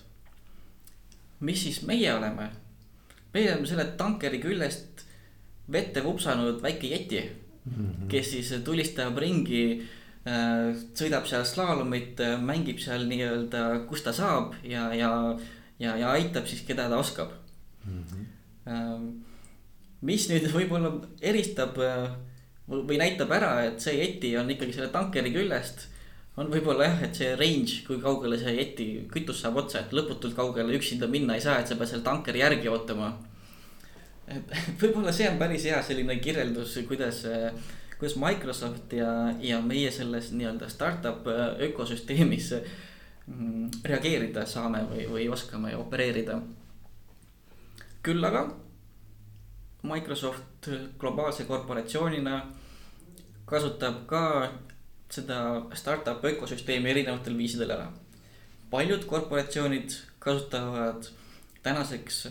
[1.39, 2.49] mis siis meie oleme?
[3.33, 5.03] meie oleme selle tankeri küljest
[5.71, 8.07] vette vupsanud väike jeti mm, -hmm.
[8.07, 10.02] kes siis tulistab ringi äh,.
[10.23, 15.09] Sõidab seal slaalomit, mängib seal nii-öelda, kus ta saab ja, ja,
[15.83, 17.33] ja, ja aitab siis, keda ta oskab
[17.85, 18.03] mm.
[18.03, 18.29] -hmm.
[18.63, 18.99] Äh,
[20.01, 22.13] mis nüüd võib-olla eristab äh,
[22.71, 25.89] või näitab ära, et see jeti on ikkagi selle tankeri küljest
[26.39, 30.33] on võib-olla jah, et see range, kui kaugele see jeti kütus saab otsa, et lõputult
[30.37, 33.11] kaugele üksinda minna ei saa, et sa pead seal tankeri järgi ootama.
[34.27, 37.21] et võib-olla see on päris hea selline kirjeldus, kuidas,
[38.03, 41.27] kuidas Microsoft ja, ja meie selles nii-öelda startup
[41.59, 42.49] ökosüsteemis
[43.27, 46.41] mm, reageerida saame või, või oskame opereerida.
[48.03, 48.41] küll aga
[49.83, 50.67] Microsoft
[50.99, 52.41] globaalse korporatsioonina
[53.45, 54.51] kasutab ka
[55.09, 55.39] seda
[55.73, 57.87] startup ökosüsteemi erinevatel viisidel ära.
[58.69, 61.07] paljud korporatsioonid kasutavad
[61.63, 62.27] tänaseks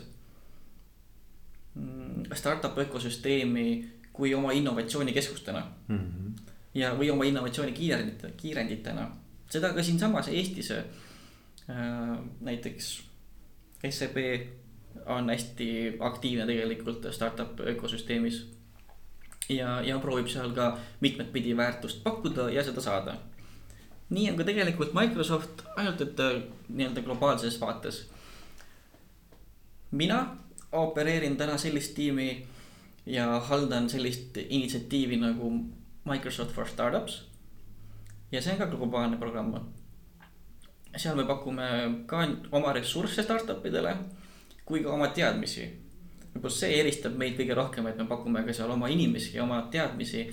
[1.75, 5.99] mm, startup ökosüsteemi kui oma innovatsioonikeskustena mm.
[5.99, 6.53] -hmm.
[6.75, 9.11] ja, või oma innovatsiooni kiirendit, kiirenditena,
[9.51, 10.73] seda ka siinsamas Eestis.
[12.41, 13.03] näiteks
[13.91, 14.17] SEB
[15.07, 18.47] on hästi aktiivne tegelikult startup ökosüsteemis.
[19.49, 23.17] ja, ja proovib seal ka mitmet pidi väärtust pakkuda ja seda saada.
[24.11, 26.17] nii on ka tegelikult Microsoft, ainult et
[26.69, 28.11] nii-öelda globaalses vaates.
[29.91, 30.37] mina
[30.73, 32.47] opereerin täna sellist tiimi
[33.07, 35.53] ja haldan sellist initsiatiivi nagu
[36.05, 37.29] Microsoft for Startups.
[38.33, 39.55] ja see on ka globaalne programm.
[40.97, 41.63] seal me pakume
[42.07, 43.97] ka oma ressursse startup idele
[44.65, 45.69] kui ka oma teadmisi.
[46.33, 49.67] võib-olla see eelistab meid kõige rohkem, et me pakume ka seal oma inimesi ja oma
[49.71, 50.25] teadmisi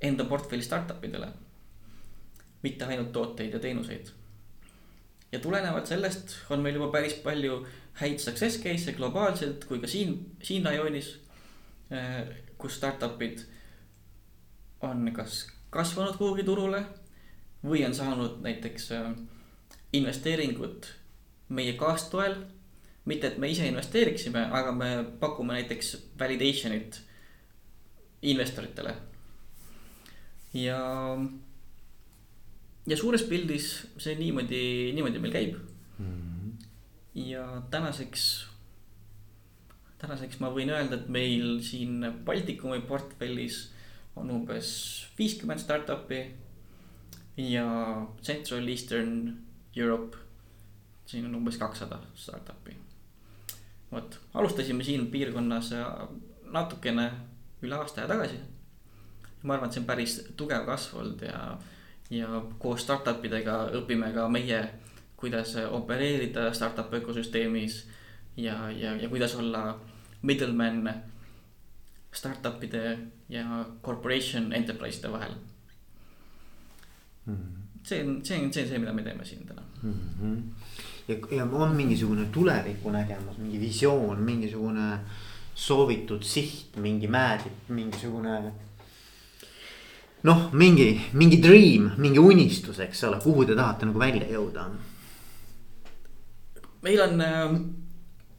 [0.00, 1.28] enda portfelli startup idele.
[2.62, 4.10] mitte ainult tooteid ja teenuseid.
[5.32, 7.66] ja tulenevalt sellest on meil juba päris palju
[8.00, 11.18] häid success case'e globaalselt kui ka siin, siin rajoonis.
[11.90, 13.46] Eh, kus startup'id
[14.84, 16.82] on kas kasvanud kuhugi turule
[17.64, 19.06] või on saanud näiteks eh,
[19.96, 20.90] investeeringut
[21.48, 22.36] meie kaastoel
[23.08, 27.00] mitte, et me ise investeeriksime, aga me pakume näiteks validation'it
[28.22, 28.94] investoritele.
[30.54, 30.80] ja,
[32.86, 33.70] ja suures pildis
[34.00, 35.56] see niimoodi, niimoodi meil käib
[35.98, 36.04] mm.
[36.04, 36.52] -hmm.
[37.14, 38.47] ja tänaseks,
[39.98, 43.68] tänaseks ma võin öelda, et meil siin Baltikumi portfellis
[44.18, 44.70] on umbes
[45.18, 46.24] viiskümmend startup'i
[47.38, 47.68] ja
[48.22, 49.32] Central Eastern
[49.76, 50.18] Europe,
[51.06, 52.78] siin on umbes kakssada startup'i
[53.92, 55.72] vot, alustasime siin piirkonnas
[56.52, 57.10] natukene
[57.62, 58.38] üle aasta aja tagasi.
[59.42, 61.42] ma arvan, et see on päris tugev kasv olnud ja,
[62.10, 64.58] ja koos startup idega õpime ka meie,
[65.16, 67.84] kuidas opereerida startup ökosüsteemis.
[68.38, 69.80] Ja, ja, ja kuidas olla
[70.22, 70.94] middleman
[72.14, 72.98] startup'ide
[73.28, 75.32] ja corporation enterprise'ide vahel
[77.26, 77.34] mm.
[77.34, 77.82] -hmm.
[77.82, 79.94] see on, see on, see on see, mida me teeme siin täna mm.
[80.22, 80.42] -hmm
[81.08, 84.98] ja, ja on mingisugune tulevikunägemus, mingi visioon, mingisugune
[85.54, 88.52] soovitud siht, mingi määrib, mingisugune.
[90.22, 94.68] noh, mingi, mingi dream, mingi unistus, eks ole, kuhu te tahate nagu välja jõuda?
[96.82, 97.54] meil on äh,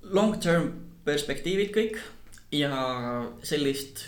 [0.10, 0.72] long term
[1.06, 2.00] perspektiivid kõik
[2.56, 2.74] ja
[3.46, 4.06] sellist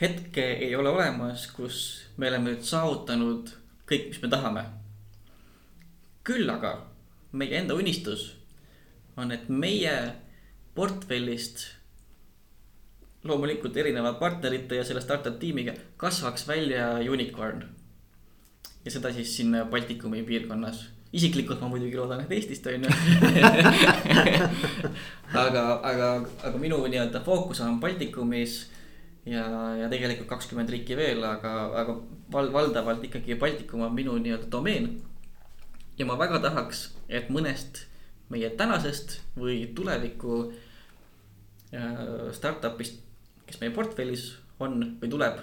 [0.00, 3.52] hetke ei ole olemas, kus me oleme nüüd saavutanud
[3.90, 4.64] kõik, mis me tahame.
[6.24, 6.72] küll aga
[7.32, 8.36] meie enda unistus
[9.16, 9.94] on, et meie
[10.74, 11.64] portfellist
[13.24, 17.64] loomulikult erineva partnerite ja selle startup tiimiga kasvaks välja unicorn.
[18.84, 20.88] ja seda siis siin Baltikumi piirkonnas.
[21.12, 22.90] Isiklikult ma muidugi loodan, et Eestist on ju
[25.44, 26.08] aga, aga,
[26.46, 28.60] aga minu nii-öelda fookus on Baltikumis
[29.26, 29.44] ja,
[29.80, 31.96] ja tegelikult kakskümmend riiki veel, aga, aga
[32.32, 34.92] val, valdavalt ikkagi Baltikum on minu nii-öelda domeen
[35.98, 37.84] ja ma väga tahaks, et mõnest
[38.30, 40.44] meie tänasest või tuleviku
[41.74, 43.02] äh, startup'ist,
[43.48, 44.30] kes meie portfellis
[44.62, 45.42] on või tuleb,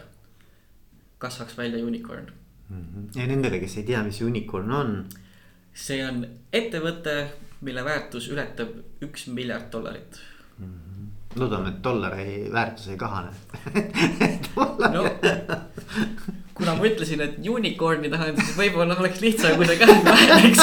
[1.20, 2.32] kasvaks välja unicorn
[2.70, 2.82] mm.
[2.82, 3.20] -hmm.
[3.20, 5.10] ja nendele, kes ei tea, mis unicorn on.
[5.78, 7.16] See on ettevõte,
[7.66, 8.74] mille väärtus ületab
[9.06, 10.20] üks miljard dollarit
[10.60, 10.66] mm.
[10.66, 11.40] -hmm.
[11.40, 13.32] loodame, et dollari väärtus ei kahane
[14.96, 15.06] no
[16.58, 20.62] kuna ma ütlesin, et unicorn'i tahan, siis võib-olla oleks lihtsam, kui see käib väheneks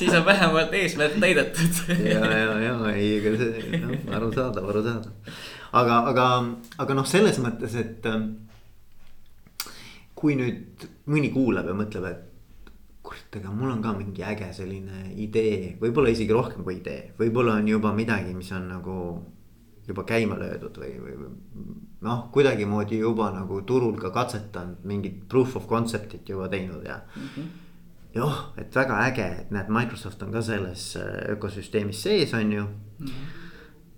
[0.00, 5.38] siis on vähemalt eesmärk täidetud ja, ja, ja ei, ega see noh, arusaadav, arusaadav.
[5.72, 6.26] aga, aga,
[6.84, 8.10] aga noh, selles mõttes, et.
[8.10, 8.34] Ähm,
[10.16, 12.35] kui nüüd mõni kuulab ja mõtleb, et
[13.06, 17.60] kurat, aga mul on ka mingi äge selline idee, võib-olla isegi rohkem kui idee, võib-olla
[17.60, 18.96] on juba midagi, mis on nagu
[19.86, 21.28] juba käima löödud või, või
[22.06, 27.28] noh, kuidagimoodi juba nagu turul ka katsetanud mingit proof of concept'it juba teinud ja mm.
[27.34, 27.46] -hmm.
[28.14, 32.52] ja oh, et väga äge, et näed, Microsoft on ka selles äh, ökosüsteemis sees, on
[32.52, 33.06] ju mm.
[33.06, 33.46] -hmm.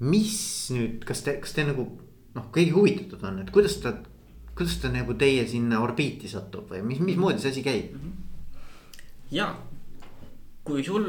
[0.01, 1.89] mis nüüd, kas te, kas te nagu
[2.35, 3.97] noh, kõige huvitatud on, et kuidas ta,
[4.55, 8.01] kuidas ta nagu teie sinna orbiiti satub või mis, mismoodi see asi käib mm?
[8.01, 8.28] -hmm.
[9.31, 9.57] Ja,
[10.65, 11.05] kui sul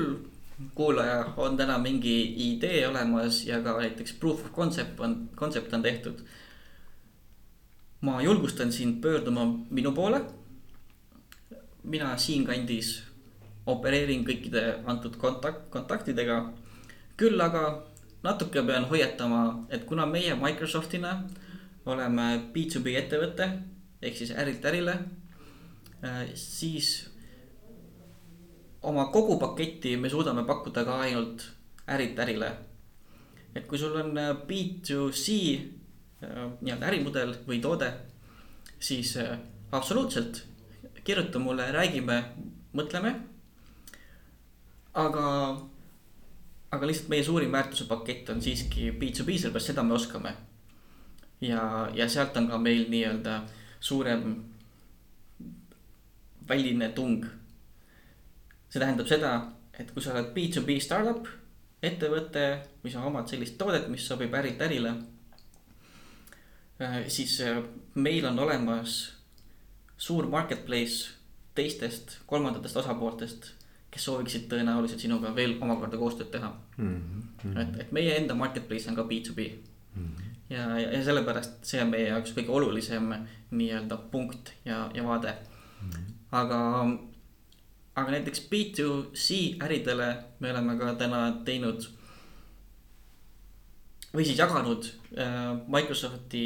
[0.75, 5.81] kuulaja on täna mingi idee olemas ja ka näiteks proof of concept on, concept on
[5.81, 6.19] tehtud.
[8.01, 10.21] ma julgustan sind pöörduma minu poole.
[11.83, 13.03] mina siinkandis
[13.65, 16.53] opereerin kõikide antud kontakt, kontaktidega.
[17.17, 17.83] küll aga
[18.23, 21.23] natuke pean hoiatama, et kuna meie Microsoftina
[21.85, 23.49] oleme B2B ettevõte
[24.01, 24.99] ehk siis ärilt ärile,
[26.03, 27.08] äh, siis
[28.81, 31.43] oma kogu paketti me suudame pakkuda ka ainult
[31.87, 32.51] ärilt ärile.
[33.55, 35.27] et kui sul on äh, B2C
[36.23, 37.89] äh, nii-öelda ärimudel või toode,
[38.79, 39.39] siis äh,
[39.71, 40.43] absoluutselt
[41.03, 42.23] kirjuta mulle, räägime,
[42.73, 43.15] mõtleme.
[44.93, 45.25] aga,
[46.71, 50.35] aga lihtsalt meie suurim väärtuse pakett on siiski B2B, sellepärast seda me oskame.
[51.41, 53.41] ja, ja sealt on ka meil nii-öelda
[53.79, 54.43] suurem
[56.49, 57.25] väline tung.
[58.69, 59.33] See tähendab seda,
[59.79, 61.27] et kui sa oled B2B startup,
[61.81, 62.45] ettevõte
[62.83, 64.93] või sa omad sellist toodet, mis sobib ärilt ärile.
[67.07, 67.63] siis äh,
[67.95, 69.13] meil on olemas
[69.97, 71.09] suur marketplace
[71.55, 73.49] teistest kolmandatest osapooltest,
[73.91, 76.95] kes sooviksid tõenäoliselt sinuga veel omakorda koostööd teha mm.
[77.43, 77.59] -hmm.
[77.61, 80.05] et, et meie enda marketplace on ka B2B mm.
[80.05, 80.29] -hmm.
[80.49, 83.13] ja, ja, ja sellepärast see on meie jaoks kõige olulisem
[83.51, 85.89] nii-öelda punkt ja, ja vaade mm.
[85.89, 86.13] -hmm.
[86.31, 86.59] aga,
[87.99, 90.09] aga näiteks B2C äridele
[90.39, 91.87] me oleme ka täna teinud
[94.13, 96.45] või siis jaganud äh, Microsofti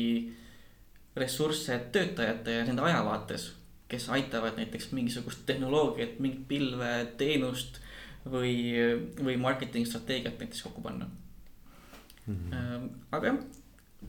[1.15, 3.51] ressursse töötajate ja nende ajavaates
[3.93, 7.77] kes aitavad näiteks mingisugust tehnoloogiat, mingit pilve, teenust
[8.25, 8.55] või,
[9.19, 11.09] või marketing strateegiat näiteks kokku panna
[12.25, 12.37] mm.
[12.37, 12.87] -hmm.
[13.11, 13.37] aga jah,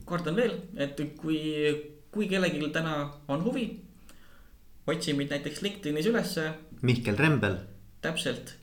[0.09, 1.41] kordan veel, et kui,
[2.11, 2.95] kui kellelgi täna
[3.27, 3.67] on huvi,
[4.87, 6.49] otsi mind näiteks LinkedInis ülesse.
[6.81, 7.57] Mihkel Rembel.
[8.01, 8.55] täpselt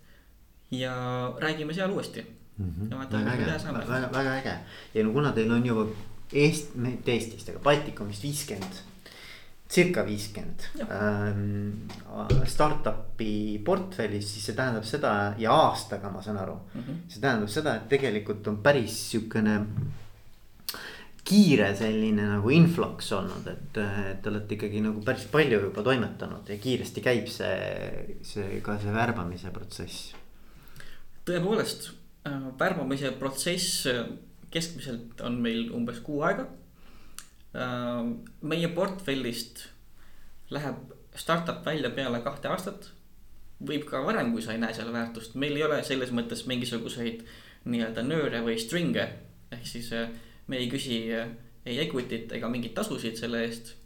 [0.71, 0.95] ja
[1.39, 2.27] räägime seal uuesti
[2.59, 2.75] mm.
[2.91, 3.41] -hmm.
[3.41, 3.85] mida saame.
[3.89, 4.57] väga, väga äge
[4.95, 5.87] ja no kuna teil on juba
[6.33, 8.81] Eest-, mitte Eestist, aga Baltikumist viiskümmend
[9.73, 11.89] circa viiskümmend ähm,
[12.45, 16.81] startup'i portfellis, siis see tähendab seda ja aastaga, ma saan aru mm.
[16.81, 17.03] -hmm.
[17.09, 19.61] see tähendab seda, et tegelikult on päris sihukene
[21.25, 26.49] kiire selline nagu influx olnud, et, et te olete ikkagi nagu päris palju juba toimetanud
[26.51, 30.17] ja kiiresti käib see, see ka see värbamise protsess.
[31.29, 31.93] tõepoolest,
[32.27, 34.03] äh, värbamise protsess äh,
[34.53, 36.49] keskmiselt on meil umbes kuu aega
[37.53, 38.07] Äh,
[38.49, 39.67] meie portfellist
[40.53, 42.91] läheb startup välja peale kahte aastat.
[43.63, 47.21] võib ka varem, kui sa ei näe seal väärtust, meil ei ole selles mõttes mingisuguseid
[47.71, 49.05] nii-öelda nööre või string'e.
[49.53, 49.93] ehk siis
[50.47, 51.31] me ei küsi äh,
[51.67, 53.77] ei equity't ega mingeid tasusid selle eest.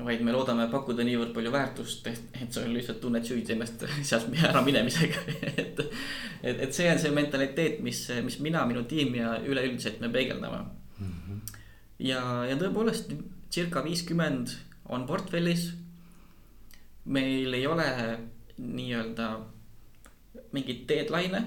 [0.00, 4.62] vaid me loodame pakkuda niivõrd palju väärtust, et, sa lihtsalt tunned süüd ennast sealt ära
[4.64, 5.82] minemisega et,
[6.42, 10.64] et, et see on see mentaliteet, mis, mis mina, minu tiim ja üleüldiselt me peegeldame
[12.00, 13.12] ja, ja tõepoolest
[13.52, 14.54] circa viiskümmend
[14.90, 15.70] on portfellis.
[17.04, 17.86] meil ei ole
[18.56, 19.28] nii-öelda
[20.52, 21.44] mingeid deadline'e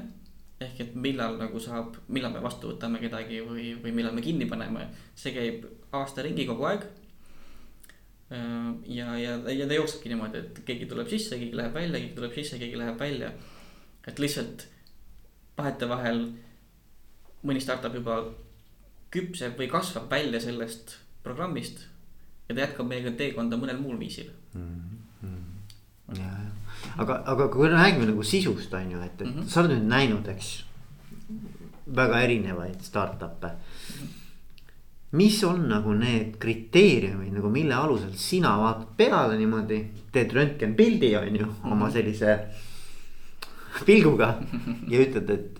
[0.66, 4.48] ehk et millal nagu saab, millal me vastu võtame kedagi või, või millal me kinni
[4.50, 6.86] paneme, see käib aasta ringi kogu aeg.
[8.90, 12.34] ja, ja, ja ta jooksebki niimoodi, et keegi tuleb sisse, keegi läheb välja, keegi tuleb
[12.34, 13.32] sisse, keegi läheb välja.
[14.08, 14.68] et lihtsalt
[15.58, 16.26] vahetevahel
[17.46, 18.18] mõni startup juba
[19.14, 21.88] küpseb või kasvab välja sellest programmist.
[22.50, 24.62] ja ta jätkab meiega teekonda mõnel muul viisil mm.
[24.62, 25.03] -hmm.
[26.98, 29.48] Aga, aga kui me räägime nagu sisust, on ju, et, et mm -hmm.
[29.48, 30.66] sa oled nüüd näinud, eks.
[31.96, 34.02] väga erinevaid startup'e mm.
[34.02, 34.20] -hmm
[35.14, 39.80] mis on nagu need kriteeriumid nagu mille alusel sina vaatad peale niimoodi,
[40.12, 41.72] teed röntgenpildi on ju -hmm.
[41.72, 42.38] oma sellise
[43.86, 44.40] pilguga
[44.90, 45.60] ja ütled, et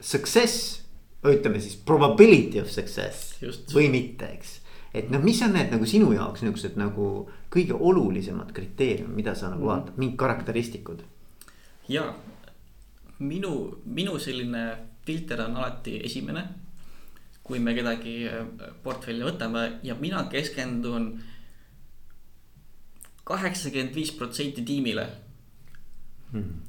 [0.00, 0.80] success
[1.24, 3.74] ütleme siis probability of success Just.
[3.74, 4.60] või mitte, eks.
[4.94, 7.08] Et noh, mis on need nagu sinu jaoks niuksed nagu
[7.52, 9.70] kõige olulisemad kriteeriumid, mida sa nagu mm.
[9.72, 11.02] vaatad, mingid karakteristikud?
[11.88, 12.06] ja
[13.18, 13.54] minu,
[13.84, 14.64] minu selline
[15.06, 16.44] filter on alati esimene.
[17.44, 18.46] kui me kedagi äh,
[18.82, 21.10] portfelli võtame ja mina keskendun
[23.28, 25.04] kaheksakümmend viis protsenti tiimile
[26.32, 26.62] hmm..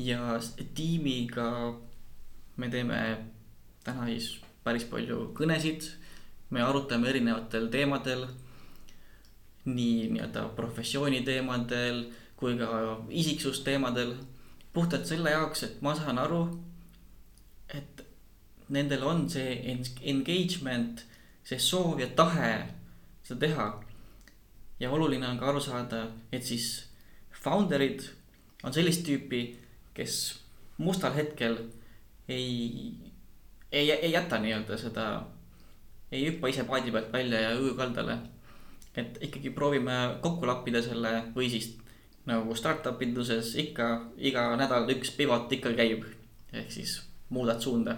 [0.00, 0.38] ja
[0.74, 1.74] tiimiga
[2.56, 3.00] me teeme
[3.84, 4.30] täna siis
[4.64, 5.90] päris palju kõnesid.
[6.54, 8.26] Me arutame erinevatel teemadel.
[9.64, 12.04] nii nii-öelda professiooni teemadel
[12.36, 12.68] kui ka
[13.10, 14.14] isiksusteemadel.
[14.72, 16.42] puhtalt selle jaoks, et ma saan aru,
[17.78, 18.04] et
[18.68, 19.78] nendel on see
[20.12, 21.04] engagement,
[21.44, 22.52] see soov ja tahe
[23.22, 23.68] seda teha.
[24.80, 26.68] ja oluline on ka aru saada, et siis
[27.44, 28.06] founder'id
[28.64, 29.42] on sellist tüüpi,
[29.94, 30.14] kes
[30.78, 31.58] mustal hetkel
[32.28, 33.14] ei
[33.74, 35.06] ei, ei jäta nii-öelda seda,
[36.14, 38.18] ei hüppa ise paadi pealt välja ja õue kaldale.
[38.94, 41.72] et ikkagi proovime kokku lappida selle või siis
[42.30, 46.04] nagu startup induses ikka iga nädal üks pivot ikka käib.
[46.52, 47.00] ehk siis
[47.30, 47.96] muudad suunda.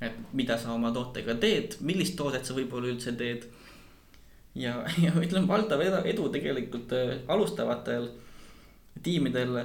[0.00, 3.48] et mida sa oma tootega teed, millist toodet sa võib-olla üldse teed.
[4.54, 8.10] ja, ja ütleme, valdav edu tegelikult äh, alustavatel
[9.02, 9.64] tiimidel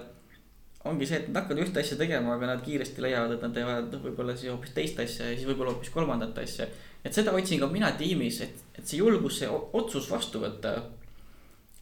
[0.83, 3.93] ongi see, et nad hakkavad ühte asja tegema, aga nad kiiresti leiavad, et nad teevad
[4.03, 6.67] võib-olla siis hoopis teist asja ja siis võib-olla hoopis kolmandat asja.
[7.03, 10.77] Et seda otsin ka mina tiimis, et, et see julgus, see otsus vastu võtta.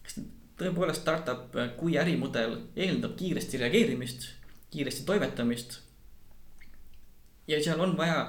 [0.06, 0.26] sest
[0.58, 4.28] tõepoolest startup kui ärimudel eeldab kiiresti reageerimist,
[4.74, 5.80] kiiresti toimetamist
[7.48, 8.28] ja seal on vaja,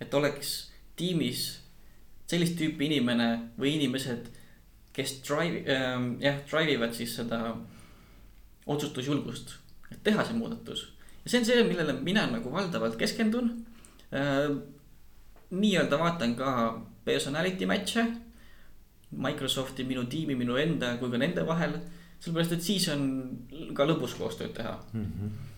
[0.00, 0.54] et oleks
[0.96, 1.44] tiimis
[2.30, 3.28] sellist tüüpi inimene
[3.60, 4.30] või inimesed,
[4.94, 7.40] kes drive äh,, jah, drive ivad siis seda
[8.70, 9.56] otsustusjulgust,
[9.92, 10.86] et teha see muudatus.
[11.24, 13.52] ja see on see, millele mina nagu valdavalt keskendun
[14.12, 14.54] äh,.
[15.50, 16.50] Nii-öelda vaatan ka
[17.04, 18.06] personality match'e.
[19.14, 21.76] Microsofti, minu tiimi, minu enda kui ka nende vahel,
[22.18, 23.04] sellepärast et siis on
[23.76, 25.04] ka lõbus koostööd teha mm.
[25.04, 25.54] -hmm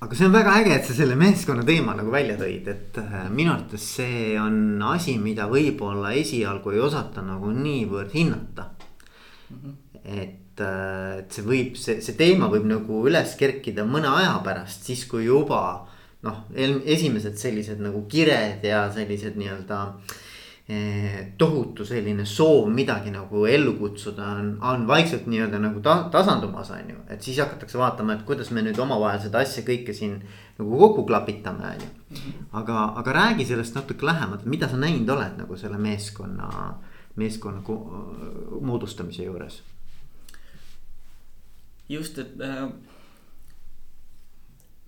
[0.00, 3.26] aga see on väga äge, et sa selle meeskonna teema nagu välja tõid, et äh,
[3.28, 8.70] minu arvates see on asi, mida võib-olla esialgu ei osata nagu niivõrd hinnata
[9.50, 9.58] mm.
[9.58, 9.74] -hmm.
[10.04, 14.88] et, äh, et see võib, see, see teema võib nagu üles kerkida mõne aja pärast,
[14.88, 15.89] siis kui juba
[16.22, 19.80] noh, esimesed sellised nagu kired ja sellised nii-öelda
[20.70, 26.68] Eh, tohutu selline soov midagi nagu ellu kutsuda on, on vaikselt nii-öelda nagu ta, tasandumas,
[26.70, 26.98] on ju.
[27.10, 30.20] et siis hakatakse vaatama, et kuidas me nüüd omavahel seda asja kõike siin
[30.60, 32.20] nagu kokku klapitame, on ju.
[32.60, 36.52] aga, aga räägi sellest natuke lähemalt, mida sa näinud oled nagu selle meeskonna,
[37.18, 37.64] meeskonna
[38.60, 39.62] moodustamise juures?
[41.88, 42.68] just, et äh,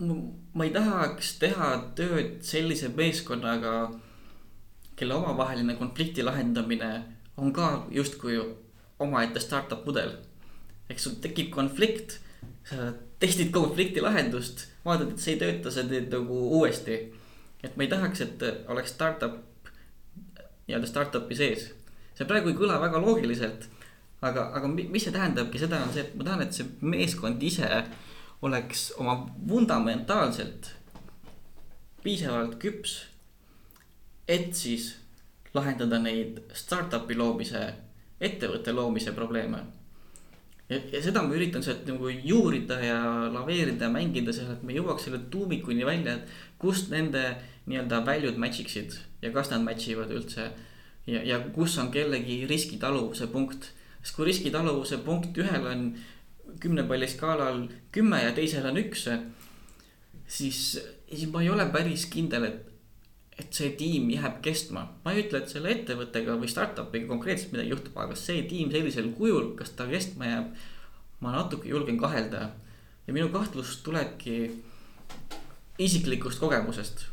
[0.02, 3.74] ma ei tahaks teha tööd sellise meeskonnaga
[4.96, 6.90] kelle omavaheline konflikti lahendamine
[7.36, 8.36] on ka justkui
[8.98, 10.12] omaette startup mudel.
[10.90, 12.18] eks sul tekib konflikt,
[12.68, 12.92] sa
[13.22, 16.98] testid konflikti lahendust, vaatad, et see ei tööta, sa teed nagu uuesti.
[17.62, 19.38] et ma ei tahaks, et oleks startup,
[20.66, 21.70] nii-öelda startup'i sees.
[22.14, 23.68] see praegu ei kõla väga loogiliselt,
[24.20, 27.68] aga, aga mis see tähendabki, seda on see, et ma tahan, et see meeskond ise
[28.42, 29.16] oleks oma
[29.48, 30.74] fundamentaalselt
[32.02, 32.98] piisavalt küps
[34.28, 34.96] et siis
[35.54, 37.62] lahendada neid startup'i loomise,
[38.20, 39.62] ettevõtte loomise probleeme.
[40.68, 42.98] ja, ja seda ma üritan sealt nagu juurida ja
[43.32, 47.24] laveerida ja mängida seal, et me jõuaks selle tuumikuni välja, et kust nende
[47.66, 50.50] nii-öelda value'd match iksid ja kas nad match ivad üldse.
[51.06, 55.86] ja, ja kus on kellegi riskitaluvuse punkt, sest kui riskitaluvuse punkt ühel on
[56.60, 59.06] kümne palli skaalal kümme ja teisel on üks,
[60.26, 60.60] siis,
[61.08, 62.72] siis ma ei ole päris kindel, et
[63.40, 64.84] et see tiim jääb kestma.
[65.04, 69.08] ma ei ütle, et selle ettevõttega või startup'iga konkreetselt midagi juhtub, aga see tiim sellisel
[69.16, 70.52] kujul, kas ta kestma jääb.
[71.22, 72.50] ma natuke julgen kahelda
[73.06, 74.62] ja minu kahtlus tulebki
[75.78, 77.06] isiklikust kogemusest.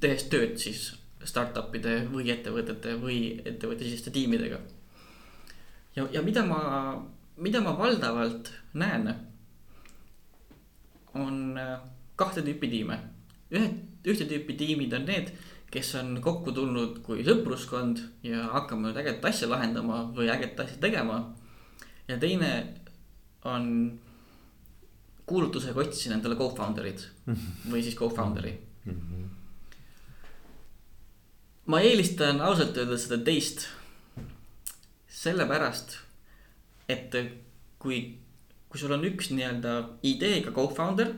[0.00, 0.92] tehes tööd siis
[1.24, 4.60] startup'ide või ettevõtete või ettevõttesiseste tiimidega.
[5.96, 6.62] ja, ja mida ma,
[7.36, 9.08] mida ma valdavalt näen,
[11.14, 11.58] on
[12.16, 12.98] kahte tüüpi tiime.
[13.52, 15.32] ühed ühte tüüpi tiimid on need,
[15.72, 21.34] kes on kokku tulnud kui sõpruskond ja hakkame ägedat asja lahendama või ägedat asja tegema.
[22.08, 22.52] ja teine
[23.44, 23.98] on
[25.26, 27.06] kuulutusega otsisin endale co-founder'id
[27.70, 28.56] või siis co-founder'i.
[31.66, 33.68] ma eelistan ausalt öeldes seda teist.
[35.22, 36.01] sellepärast,
[36.92, 37.16] et
[37.82, 37.98] kui,
[38.68, 39.74] kui sul on üks nii-öelda
[40.06, 41.14] ideega co-founder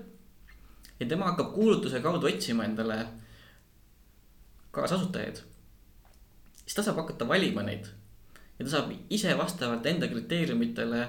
[1.00, 3.02] ja tema hakkab kuulutuse kaudu otsima endale
[4.74, 5.42] kaasasutajaid.
[6.62, 7.90] siis ta saab hakata valima neid
[8.58, 11.08] ja ta saab ise vastavalt enda kriteeriumitele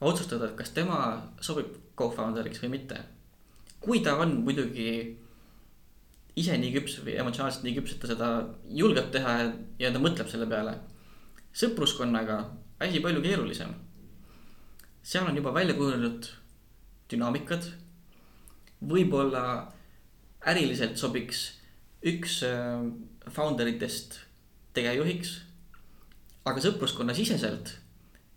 [0.00, 0.98] otsustada, et kas tema
[1.40, 2.98] sobib co-founder'iks või mitte.
[3.80, 4.88] kui ta on muidugi
[6.40, 8.28] ise nii küps või emotsionaalselt nii küps, et ta seda
[8.80, 9.34] julgeb teha
[9.78, 10.78] ja ta mõtleb selle peale.
[11.54, 12.38] sõpruskonnaga
[12.80, 13.74] asi palju keerulisem.
[15.02, 16.28] seal on juba välja kujunenud
[17.10, 17.70] dünaamikad
[18.88, 19.44] võib-olla
[20.46, 21.46] äriliselt sobiks
[22.04, 22.84] üks äh,
[23.32, 24.20] founder itest
[24.76, 25.40] tegevjuhiks.
[26.44, 27.78] aga sõpruskonna siseselt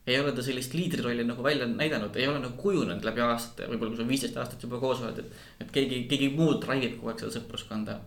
[0.08, 3.92] ei ole ta sellist liidrirolli nagu välja näidanud, ei ole nagu kujunenud läbi aastate, võib-olla
[3.92, 7.12] kui sa viisteist aastat juba koos oled, et, et keegi, keegi muu drive ib kogu
[7.12, 7.98] aeg seda sõpruskonda.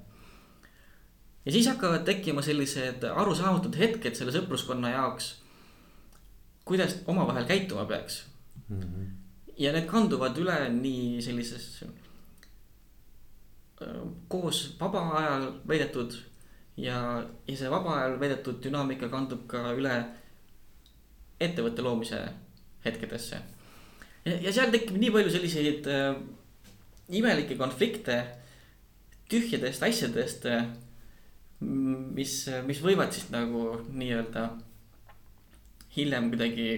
[1.44, 5.34] ja siis hakkavad tekkima sellised arusaamatud hetked selle sõpruskonna jaoks.
[6.70, 8.22] Kuidas omavahel käituma peaks
[8.68, 8.80] mm.
[8.80, 9.08] -hmm.
[9.58, 11.90] ja need kanduvad üle nii sellisesse
[14.28, 16.16] koos vaba ajal veedetud
[16.76, 16.96] ja,
[17.48, 19.94] ja see vaba ajal veedetud dünaamika kandub ka üle
[21.40, 22.20] ettevõtte loomise
[22.84, 23.40] hetkedesse.
[24.26, 26.12] ja, seal tekib nii palju selliseid äh,
[27.08, 28.20] imelikke konflikte
[29.30, 30.66] tühjadest asjadest äh,.
[31.60, 32.34] mis,
[32.66, 34.46] mis võivad siis nagu nii-öelda
[35.96, 36.70] hiljem kuidagi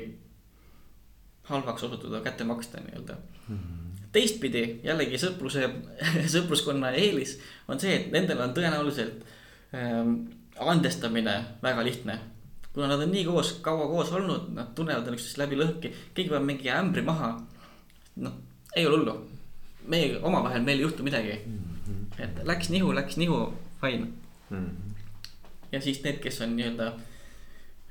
[1.50, 3.16] halvaks osutuda, kätte maksta nii-öelda
[3.48, 3.56] mm.
[3.56, 3.82] -hmm
[4.12, 5.68] teistpidi jällegi sõpruse,
[6.34, 7.38] sõpruskonna eelis
[7.68, 9.24] on see, et nendel on tõenäoliselt
[9.76, 10.14] ähm,
[10.60, 12.18] andestamine väga lihtne.
[12.72, 16.46] kuna nad on nii koos, kaua koos olnud, nad tunnevad üksteist läbi lõhki, keegi paneb
[16.48, 17.34] mingi ämbri maha.
[18.16, 18.32] noh,
[18.76, 19.16] ei ole hullu,
[19.88, 21.40] meie omavahel, meil ei juhtu midagi.
[21.46, 22.04] Mhm.
[22.18, 24.06] et läks nihu, läks nihu, fine
[24.50, 24.56] mm.
[24.56, 24.92] -hmm.
[25.72, 26.92] ja siis need, kes on nii-öelda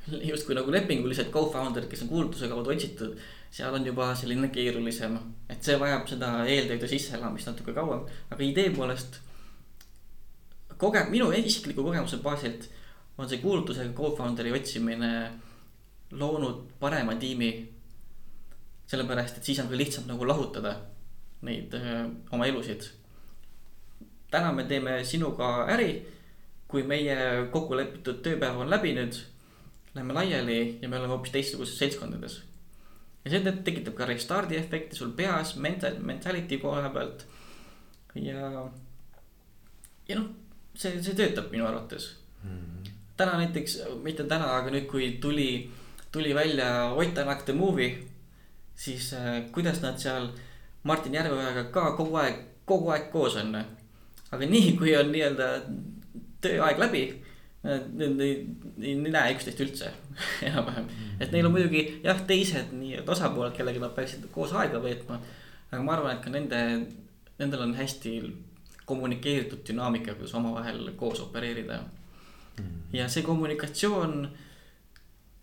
[0.32, 3.18] justkui nagu lepingulised co-founder'id, kes on kuulutuse kaudu otsitud,
[3.52, 5.18] seal on juba selline keerulisem,
[5.50, 9.20] et see vajab seda eeltööd ja sisseelamist natuke kauem, aga idee poolest.
[10.82, 12.70] koge-, minu isikliku kogemuse baasilt
[13.18, 15.12] on see kuulutusega co-founder'i otsimine
[16.12, 17.52] loonud parema tiimi.
[18.92, 20.74] sellepärast, et siis on ka lihtsam nagu lahutada
[21.42, 22.84] neid öö, oma elusid.
[24.32, 26.08] täna me teeme sinuga äri.
[26.68, 27.16] kui meie
[27.52, 29.18] kokkulepitud tööpäev on läbi nüüd,
[29.94, 32.42] lähme laiali ja me oleme hoopis teistsuguses seltskondades.
[33.26, 37.26] ja see tekitab ka restardi efekti sul peas, mental, mentality koha pealt.
[38.16, 38.70] ja,
[40.08, 40.32] ja noh,
[40.76, 42.58] see, see töötab minu arvates mm.
[42.58, 42.90] -hmm.
[43.18, 45.70] täna näiteks, mitte täna, aga nüüd, kui tuli
[46.12, 47.98] tuli välja Ott Tänak the movie,
[48.76, 50.28] siis äh, kuidas nad seal
[50.84, 52.36] Martin Järveojaga ka kogu aeg,
[52.66, 53.56] kogu aeg koos on.
[54.32, 55.48] aga nii, kui on nii-öelda
[56.42, 57.21] tööaeg läbi,
[57.64, 58.36] nad ei,
[58.82, 59.92] ei näe üksteist üldse
[60.48, 60.88] enam-vähem.
[61.22, 65.20] et neil on muidugi jah, teised nii-öelda osapooled, kellega nad peaksid koos aega veetma.
[65.72, 66.62] aga ma arvan, et ka nende,
[67.40, 68.16] nendel on hästi
[68.90, 71.84] kommunikeeritud dünaamika, kuidas omavahel koos opereerida.
[72.94, 74.32] ja see kommunikatsioon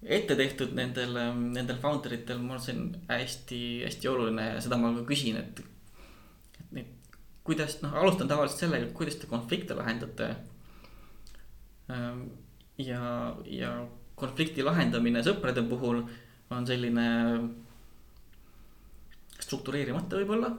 [0.03, 1.17] ette tehtud nendel,
[1.55, 5.63] nendel founder itel, ma arvan, see on hästi-hästi oluline ja seda ma ka küsin, et.
[6.59, 6.95] et neid,
[7.47, 10.35] kuidas, noh, alustan tavaliselt sellega, et kuidas te konflikte lahendate.
[11.89, 13.03] Ja,
[13.47, 13.71] ja
[14.19, 16.03] konflikti lahendamine sõprade puhul
[16.55, 17.07] on selline
[19.39, 20.51] struktureerimata võib-olla.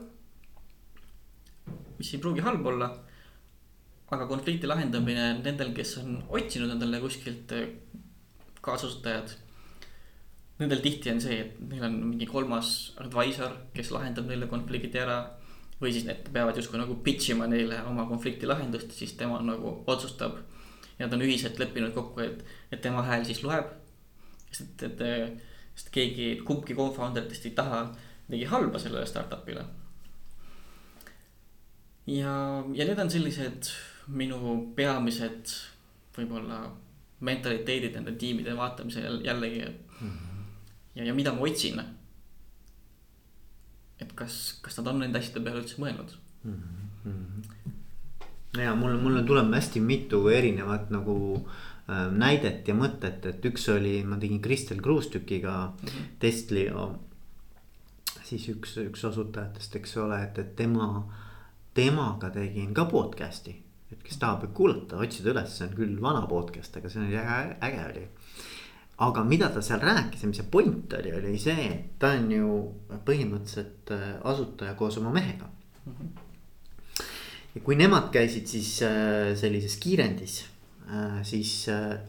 [1.98, 2.90] mis ei pruugi halb olla.
[4.10, 7.52] aga konflikti lahendamine nendel, kes on otsinud endale kuskilt
[8.60, 9.36] kaasasutajad.
[10.60, 15.20] Nendel tihti on see, et neil on mingi kolmas advisor, kes lahendab neile konflikti ära.
[15.80, 19.78] või siis need peavad justkui nagu pitch ima neile oma konflikti lahendust, siis tema nagu
[19.86, 20.34] otsustab.
[21.00, 23.72] Ja nad on ühiselt leppinud kokku, et, et tema hääl siis loeb.
[24.52, 25.02] sest et,
[25.74, 27.84] sest keegi, kumbki co-founder itest ei taha
[28.28, 29.64] midagi halba sellele startup'ile.
[32.06, 32.34] ja,
[32.74, 33.72] ja need on sellised
[34.10, 35.54] minu peamised
[36.16, 36.60] võib-olla
[37.24, 40.10] mentaliteedid nende tiimide vaatamisel jällegi mm.
[40.10, 40.44] -hmm.
[40.94, 41.80] ja, ja mida ma otsin.
[44.00, 46.62] et kas, kas nad on nende asjade peale üldse mõelnud mm?
[47.04, 47.74] -hmm.
[48.58, 54.00] Ja mul, mul tuleb hästi mitu erinevat nagu äh, näidet ja mõtet, et üks oli,
[54.04, 56.12] ma tegin Kristel Kruustükiga mm -hmm.
[56.18, 56.98] Testlio.
[58.24, 61.12] siis üks, üks asutajatest, eks ole, et, et tema,
[61.74, 63.56] temaga tegin ka podcast'i
[63.90, 67.56] et kes tahab kuulata, otsida üles, see on küll vana podcast, aga see oli äge,
[67.66, 68.06] äge oli.
[69.06, 72.30] aga mida ta seal rääkis ja mis see point oli, oli see, et ta on
[72.34, 72.56] ju
[73.06, 75.92] põhimõtteliselt äh, asutaja koos oma mehega mm.
[75.92, 76.29] -hmm.
[77.54, 80.36] Ja kui nemad käisid siis äh, sellises kiirendis
[80.90, 81.54] äh, siis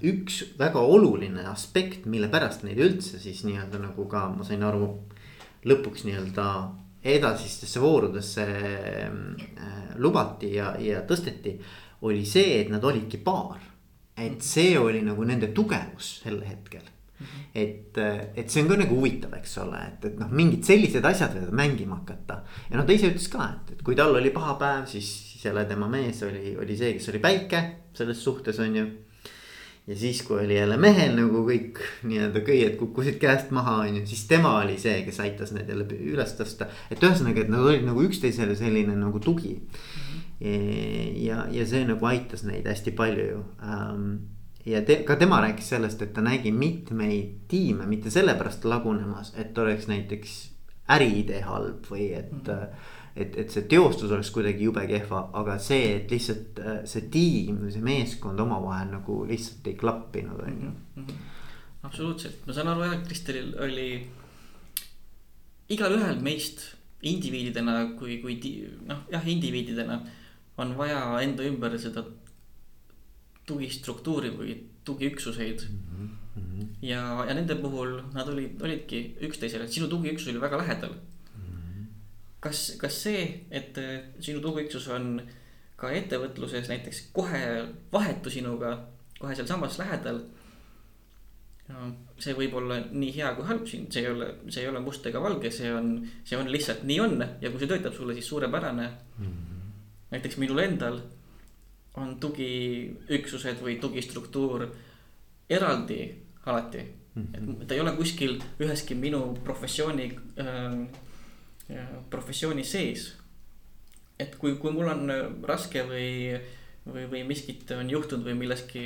[0.05, 4.93] üks väga oluline aspekt, mille pärast neid üldse siis nii-öelda nagu ka ma sain aru.
[5.61, 6.45] lõpuks nii-öelda
[7.03, 11.57] edasistesse voorudesse äh, lubati ja, ja tõsteti.
[12.01, 13.59] oli see, et nad olidki paar,
[14.15, 14.41] et mhm.
[14.41, 17.47] see oli nagu nende tugevus sel hetkel mhm.
[17.53, 21.05] et, äh, et see on ka nagu huvitav, eks ole, et, et noh, mingid sellised
[21.05, 22.41] asjad võivad mängima hakata.
[22.69, 25.09] ja noh, ta ise ütles ka, et, et kui tal oli paha päev, siis
[25.45, 27.63] jälle tema mees oli, oli see, kes oli päike
[27.97, 28.85] selles suhtes, on ju
[29.87, 34.03] ja siis, kui oli jälle mehel nagu kõik nii-öelda köied kukkusid käest maha, on ju,
[34.07, 36.69] siis tema oli see, kes aitas need jälle üles tõsta.
[36.91, 39.57] et ühesõnaga, et nad olid nagu üksteisele selline nagu tugi.
[40.41, 44.07] ja, ja see nagu aitas neid hästi palju ju ähm,
[44.65, 49.57] ja te, ka tema rääkis sellest, et ta nägi mitmeid tiime mitte sellepärast lagunemas, et
[49.57, 50.39] oleks näiteks
[50.91, 52.41] äriidee halb või et mm.
[52.47, 57.09] -hmm et, et see teostus oleks kuidagi jube kehva, aga see, et lihtsalt äh, see
[57.11, 60.71] tiim või see meeskond omavahel nagu lihtsalt ei klappinud, on ju.
[60.71, 61.29] Mhm, mhm.
[61.89, 63.89] absoluutselt, ma saan aru jah, et Kristelil oli
[65.71, 66.63] igalühel meist
[67.07, 68.37] indiviididena, kui, kui
[68.87, 70.01] noh, jah, indiviididena
[70.61, 72.03] on vaja enda ümber seda
[73.49, 74.55] tugistruktuuri või
[74.85, 76.09] tugiüksuseid mm.
[76.35, 76.67] -hmm.
[76.85, 80.93] ja, ja nende puhul nad olid, olidki üksteisele, sinu tugiüksus oli väga lähedal
[82.41, 83.23] kas, kas see,
[83.53, 85.15] et äh, sinu tugiüksus on
[85.81, 87.41] ka ettevõtluses näiteks kohe
[87.93, 88.75] vahetu sinuga,
[89.19, 90.23] kohe sealsamas lähedal.
[92.19, 95.05] see võib olla nii hea kui halb siin, see ei ole, see ei ole must
[95.07, 95.93] ega valge, see on,
[96.27, 99.25] see on lihtsalt nii on ja kui see töötab sulle, siis suurepärane mm.
[99.25, 99.69] -hmm.
[100.11, 100.99] näiteks minul endal
[102.01, 104.67] on tugiüksused või tugistruktuur
[105.49, 106.01] eraldi
[106.45, 106.83] alati
[107.15, 107.23] mm.
[107.23, 107.61] -hmm.
[107.61, 110.11] et ta ei ole kuskil üheski minu professiooni
[110.43, 110.75] äh,
[112.09, 113.11] professiooni sees.
[114.19, 115.11] et kui, kui mul on
[115.49, 116.35] raske või,
[116.85, 118.83] või, või miskit on juhtunud või milleski.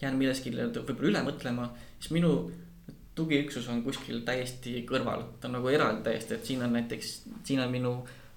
[0.00, 1.70] jään milleski võib-olla üle mõtlema,
[2.00, 2.50] siis minu
[3.16, 7.12] tugiüksus on kuskil täiesti kõrval, ta on nagu eraldi täiesti, et siin on näiteks,
[7.48, 7.92] siin on minu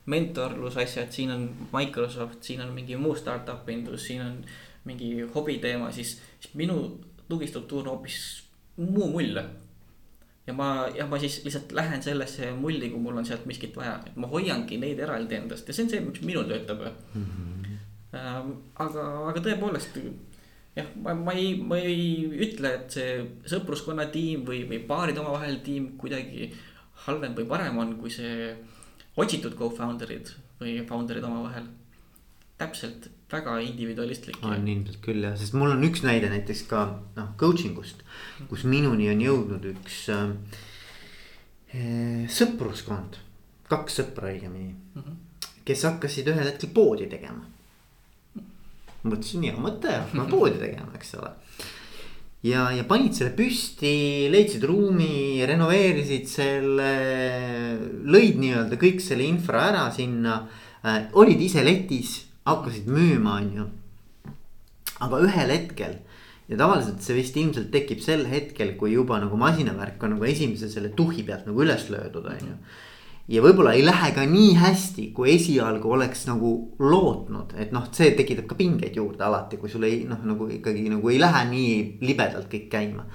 [0.10, 4.38] mentorlusasjad, siin on Microsoft, siin on mingi muu startup indus, siin on
[4.88, 6.80] mingi hobiteema, siis, siis minu
[7.30, 8.20] tugistruktuur on hoopis
[8.78, 9.42] muu mull.
[10.50, 14.00] Ja ma, ja ma siis lihtsalt lähen sellesse mulli, kui mul on sealt miskit vaja,
[14.10, 17.22] et ma hoiangi neid eraldi endast ja see on see, mis minul töötab mm.
[17.22, 17.46] -hmm.
[18.10, 18.48] Ähm,
[18.82, 20.00] aga, aga tõepoolest
[20.76, 23.20] jah, ma, ma ei, ma ei ütle, et see
[23.52, 26.50] sõpruskonna tiim või, või paaride omavahel tiim kuidagi
[27.06, 28.50] halvem või parem on, kui see
[29.20, 31.70] otsitud co-founder'id või founder'id omavahel.
[32.60, 34.40] täpselt, väga individualistlik.
[34.42, 36.86] on ilmselt küll jah, sest mul on üks näide näiteks ka
[37.18, 38.04] noh, coaching ust,
[38.50, 40.34] kus minuni on jõudnud üks äh,
[42.40, 43.22] sõpruskond,
[43.70, 45.56] kaks sõpra õigemini mm, -hmm.
[45.66, 47.46] kes hakkasid ühel hetkel poodi tegema
[49.08, 51.32] mõtlesin hea mõte, hakkame poodi tegema, eks ole.
[52.48, 56.90] ja, ja panid selle püsti, leidsid ruumi, renoveerisid selle,
[58.10, 60.42] lõid nii-öelda kõik selle infra ära sinna
[60.84, 61.08] äh,.
[61.20, 63.66] olid ise letis, hakkasid müüma, on ju.
[65.00, 65.98] aga ühel hetkel
[66.50, 70.70] ja tavaliselt see vist ilmselt tekib sel hetkel, kui juba nagu masinavärk on nagu esimese
[70.70, 72.56] selle tuhhi pealt nagu üles löödud, on ju
[73.30, 78.12] ja võib-olla ei lähe ka nii hästi, kui esialgu oleks nagu lootnud, et noh, see
[78.18, 81.76] tekitab ka pingeid juurde alati, kui sul ei noh, nagu ikkagi nagu ei lähe nii
[82.06, 83.06] libedalt kõik käima.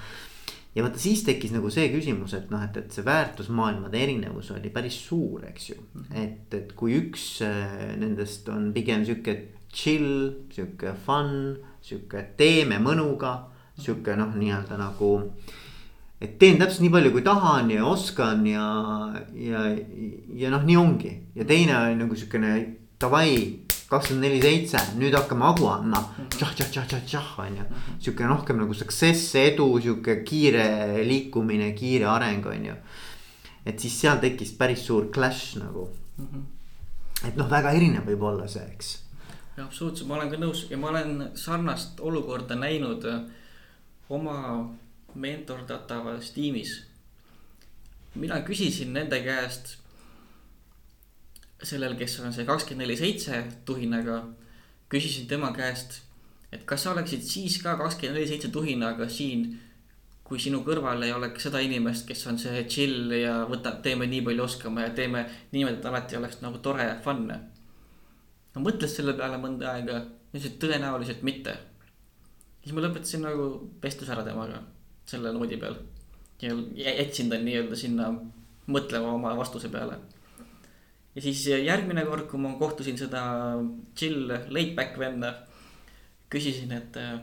[0.75, 4.73] Ja vaata siis tekkis nagu see küsimus, et noh, et, et see väärtusmaailmade erinevus oli
[4.75, 5.81] päris suur, eks ju.
[6.11, 9.37] et, et kui üks äh, nendest on pigem sihuke
[9.75, 13.37] chill, sihuke fun, sihuke teeme mõnuga,
[13.79, 15.15] sihuke noh, nii-öelda nagu
[16.25, 18.67] et teen täpselt nii palju, kui tahan ja oskan ja,
[19.39, 19.67] ja,
[20.39, 21.13] ja noh, nii ongi.
[21.37, 22.55] ja teine on nagu siukene
[23.05, 26.01] davai, kakskümmend neli seitse, nüüd hakkame hagu andma.
[26.37, 27.67] tšah-tšah-tšah-tšah on ju,
[28.01, 32.77] sihuke rohkem nagu success, edu, sihuke kiire liikumine, kiire areng on ju.
[33.65, 35.89] et siis seal tekkis päris suur clash nagu
[36.19, 36.27] mm.
[36.27, 37.29] -hmm.
[37.29, 38.99] et noh, väga erinev võib olla see, eks.
[39.57, 43.21] absoluutselt, ma olen ka nõus ja ma olen sarnast olukorda näinud äh,
[44.09, 44.69] oma
[45.15, 46.83] mentordatavas tiimis.
[48.15, 49.77] mina küsisin nende käest,
[51.65, 54.21] sellel, kes on see kakskümmend neli seitse tuhinaga,
[54.93, 56.01] küsisin tema käest,
[56.53, 59.47] et kas sa oleksid siis ka kakskümmend neli seitse tuhinaga siin,
[60.25, 64.23] kui sinu kõrval ei oleks seda inimest, kes on see chill ja võtab, teeme nii
[64.25, 67.27] palju oskame ja teeme niimoodi, et alati oleks nagu tore ja fun.
[67.29, 70.01] no mõtles selle peale mõnda aega,
[70.33, 71.59] ütles, et tõenäoliselt mitte.
[72.63, 73.51] siis ma lõpetasin nagu
[73.83, 74.63] vestluse ära temaga
[75.07, 75.77] selle noodi peal.
[76.41, 76.57] ja
[77.03, 78.09] jätsin ta nii-öelda sinna
[78.67, 79.99] mõtlema oma vastuse peale.
[81.15, 83.23] Ja siis järgmine kord, kui ma kohtusin seda
[83.97, 85.33] chill laid back venda,
[86.33, 87.17] küsisin, et äh,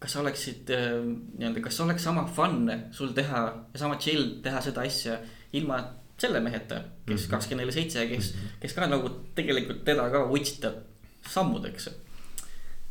[0.00, 3.44] kas sa oleksid äh, nii-öelda, kas oleks sama fun sul teha
[3.74, 5.18] ja sama chill teha seda asja
[5.58, 5.82] ilma
[6.18, 7.30] selle meheta, kes mhm.
[7.30, 10.82] kakskümmend neli seitse, kes, kes ka nagu tegelikult teda ka utsitab
[11.28, 11.90] sammudeks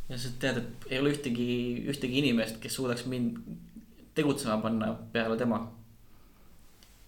[0.08, 1.48] ja sa tead, et ei ole ühtegi,
[1.92, 3.36] ühtegi inimest, kes suudaks mind
[4.16, 5.60] tegutsema panna peale tema.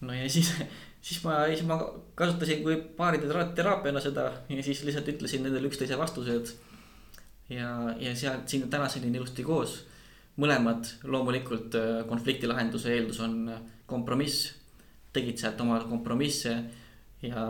[0.00, 0.52] no ja siis,
[1.00, 1.78] siis ma, siis ma
[2.18, 6.52] kasutasin kui paaride teraapiana seda ja siis lihtsalt ütlesin nendele üksteise vastused.
[7.50, 9.86] ja, ja sealt sinna tänaseni ilusti koos.
[10.40, 14.54] mõlemad loomulikult äh, konflikti lahenduse eeldus on äh, kompromiss.
[15.12, 16.52] tegid sealt oma kompromisse
[17.22, 17.40] ja,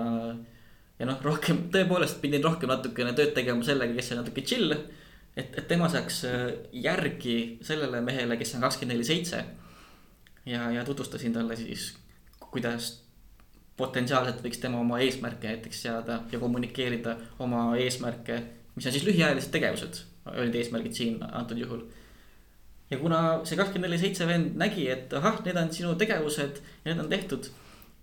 [0.99, 4.73] ja noh, rohkem tõepoolest pidin rohkem natukene tööd tegema sellega, kes on natuke chill
[5.37, 9.45] et, et tema saaks äh, järgi sellele mehele, kes on kakskümmend neli seitse.
[10.47, 11.95] ja, ja tutvustasin talle siis,
[12.51, 13.10] kuidas
[13.81, 18.43] potentsiaalselt võiks tema oma eesmärke näiteks seada ja kommunikeerida oma eesmärke.
[18.77, 21.83] mis on siis lühiajalised tegevused, olid eesmärgid siin antud juhul.
[22.91, 26.93] ja kuna see kakskümmend neli seitse vend nägi, et ahah, need on sinu tegevused ja
[26.93, 27.51] need on tehtud.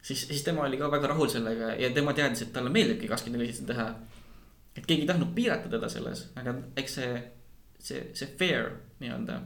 [0.02, 3.44] siis, siis tema oli ka väga rahul sellega ja tema teadis, et talle meeldibki kakskümmend
[3.44, 3.92] neli seitse teha
[4.78, 7.14] et keegi ei tahtnud piirata teda selles, aga eks see,
[7.82, 8.70] see, see fair
[9.02, 9.40] nii-öelda,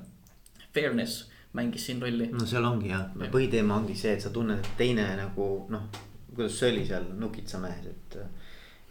[0.76, 1.28] fairness
[1.58, 2.30] mängis siin rolli.
[2.32, 5.88] no seal ongi jah ja., põhiteema ongi see, et sa tunned, et teine nagu noh,
[6.36, 8.18] kuidas see oli seal Nukitsamehes, et.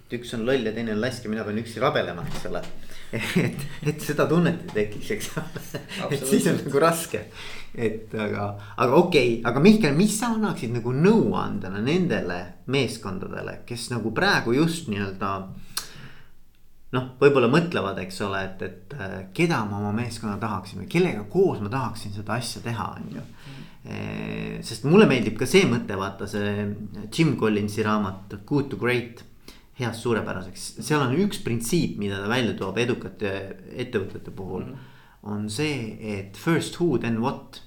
[0.04, 2.62] et üks on loll ja teine on lask ja mina pean üksi rabelema, eks ole.
[3.44, 5.64] et, et seda tunnet ei tekiks, eks ole,
[6.14, 7.24] et siis on nagu raske.
[7.74, 13.90] et aga, aga okei okay,, aga Mihkel, mis sa annaksid nagu nõuandena nendele meeskondadele, kes
[13.94, 15.32] nagu praegu just nii-öelda
[16.96, 21.24] noh, võib-olla mõtlevad, eks ole, et, et äh, keda ma oma meeskonna tahaksin või kellega
[21.30, 23.26] koos ma tahaksin seda asja teha, on ju.
[23.82, 26.66] Sest mulle meeldib ka see mõte, vaata see
[27.08, 29.24] Jim Collinsi raamat Good to Great.
[29.80, 33.30] heast suurepäraseks, seal on üks printsiip, mida ta välja toob edukate
[33.72, 34.74] ettevõtete puhul mm.
[34.74, 35.30] -hmm.
[35.32, 37.62] on see, et first who then what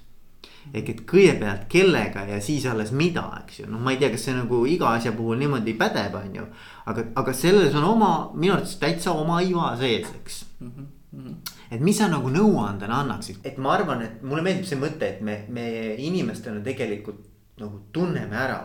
[0.72, 4.24] ehk et kõigepealt kellega ja siis alles mida, eks ju, noh, ma ei tea, kas
[4.28, 6.46] see nagu iga asja puhul niimoodi pädeb, on ju.
[6.86, 10.70] aga, aga selles on oma, minu arvates täitsa oma iva sees, eks mm.
[10.70, 11.53] -hmm.
[11.74, 15.20] Et mis sa nagu nõuandena annaksid, et ma arvan, et mulle meeldib see mõte, et
[15.26, 15.66] me, me
[15.98, 17.20] inimestena tegelikult
[17.58, 18.62] nagu tunneme ära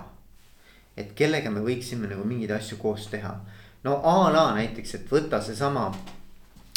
[0.99, 3.33] et kellega me võiksime nagu mingeid asju koos teha.
[3.83, 5.89] no a la näiteks, et võta seesama,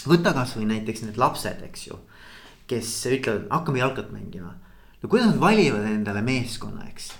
[0.06, 1.98] võta kasvõi näiteks need lapsed, eks ju.
[2.70, 4.54] kes ütlevad, hakkame jalkat mängima.
[5.02, 7.12] no kuidas nad valivad endale meeskonna, eks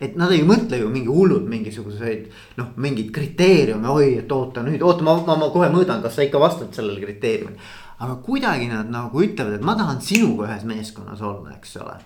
[0.00, 4.80] et nad ei mõtle ju mingi hullult mingisuguseid noh, mingeid kriteeriume, oi, et oota nüüd,
[4.82, 7.60] oota, ma, ma, ma kohe mõõdan, kas sa ikka vastad sellele kriteeriumile.
[8.00, 11.98] Aga kuidagi nad nagu ütlevad, et ma tahan sinuga ühes meeskonnas olla, eks ole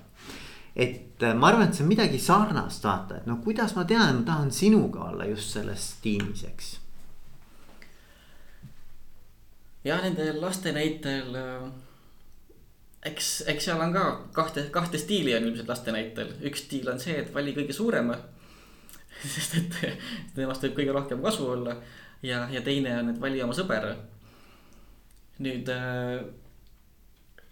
[0.75, 4.09] et äh, ma arvan, et see on midagi sarnast, vaata, et no kuidas ma tean,
[4.09, 6.71] et ma tahan sinuga olla just selles tiimis, eks.
[9.87, 11.67] ja nende laste näitel äh,
[13.05, 14.05] eks, eks seal on ka
[14.37, 18.17] kahte, kahte stiili on ilmselt laste näitel, üks stiil on see, et vali kõige suurema.
[19.35, 19.79] sest et
[20.37, 21.77] temast võib kõige rohkem kasu olla
[22.25, 23.93] ja, ja teine on, et vali oma sõber.
[25.43, 26.23] Nüüd äh,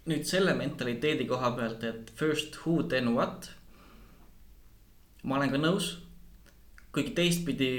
[0.07, 3.51] nüüd selle mentaliteedi koha pealt, et first who then what.
[5.23, 5.99] ma olen ka nõus.
[6.93, 7.73] kuigi teistpidi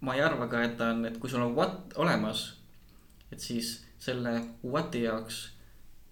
[0.00, 2.52] ma ei arva ka, et ta on, et kui sul on what olemas,
[3.32, 5.46] et siis selle what'i jaoks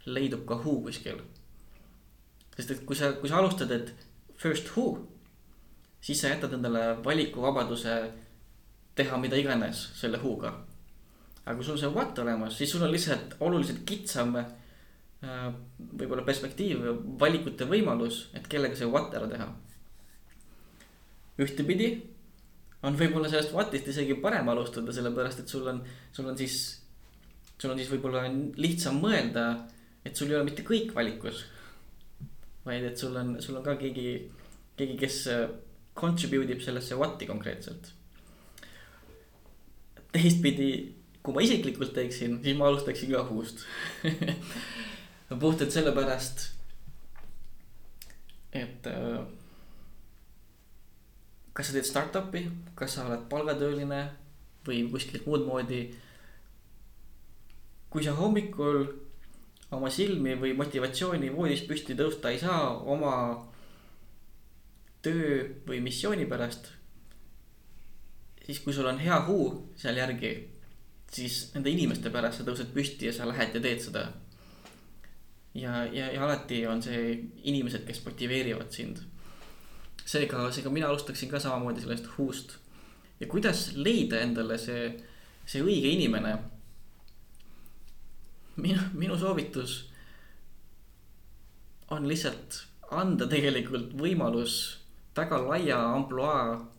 [0.07, 1.21] leidub ka who kuskil.
[2.57, 3.93] sest et kui sa, kui sa alustad, et
[4.41, 5.07] first who,
[6.01, 7.99] siis sa jätad endale valikuvabaduse
[8.97, 10.55] teha mida iganes selle who'ga.
[11.45, 14.39] Aga kui sul see what olemas, siis sul on lihtsalt oluliselt kitsam
[15.25, 16.83] Äh, võib-olla perspektiiv,
[17.21, 19.47] valikute võimalus, et kellega see what ära teha.
[21.41, 21.87] ühtepidi
[22.87, 25.81] on võib-olla sellest what'ist isegi parem alustada, sellepärast et sul on,
[26.15, 26.59] sul on siis,
[27.59, 28.27] sul on siis võib-olla
[28.61, 29.47] lihtsam mõelda,
[30.05, 31.45] et sul ei ole mitte kõik valikus.
[32.65, 34.09] vaid et sul on, sul on ka keegi,
[34.77, 35.47] keegi, kes äh,
[35.95, 37.93] contribute ib sellesse what'i konkreetselt.
[40.13, 40.71] teistpidi,
[41.25, 43.65] kui ma isiklikult teeksin, siis ma alustaksin ka who'st
[45.31, 46.51] no puhtalt sellepärast,
[48.53, 49.23] et äh,
[51.57, 52.45] kas sa teed startup'i,
[52.77, 54.03] kas sa oled palgatööline
[54.67, 55.87] või kuskilt muud moodi.
[57.89, 58.85] kui sa hommikul
[59.71, 63.15] oma silmi või motivatsiooni voodist püsti tõusta ei saa oma
[65.03, 66.73] töö või missiooni pärast.
[68.45, 70.35] siis, kui sul on hea huu seal järgi,
[71.15, 74.09] siis nende inimeste pärast sa tõused püsti ja sa lähed ja teed seda
[75.55, 77.15] ja, ja, ja alati on see
[77.47, 79.03] inimesed, kes motiveerivad sind.
[80.05, 82.59] seega, seega mina alustaksin ka samamoodi sellest who'st.
[83.21, 84.91] ja kuidas leida endale see,
[85.47, 86.37] see õige inimene.
[88.57, 89.85] minu, minu soovitus
[91.91, 94.79] on lihtsalt anda tegelikult võimalus
[95.17, 96.74] väga laia ampluaa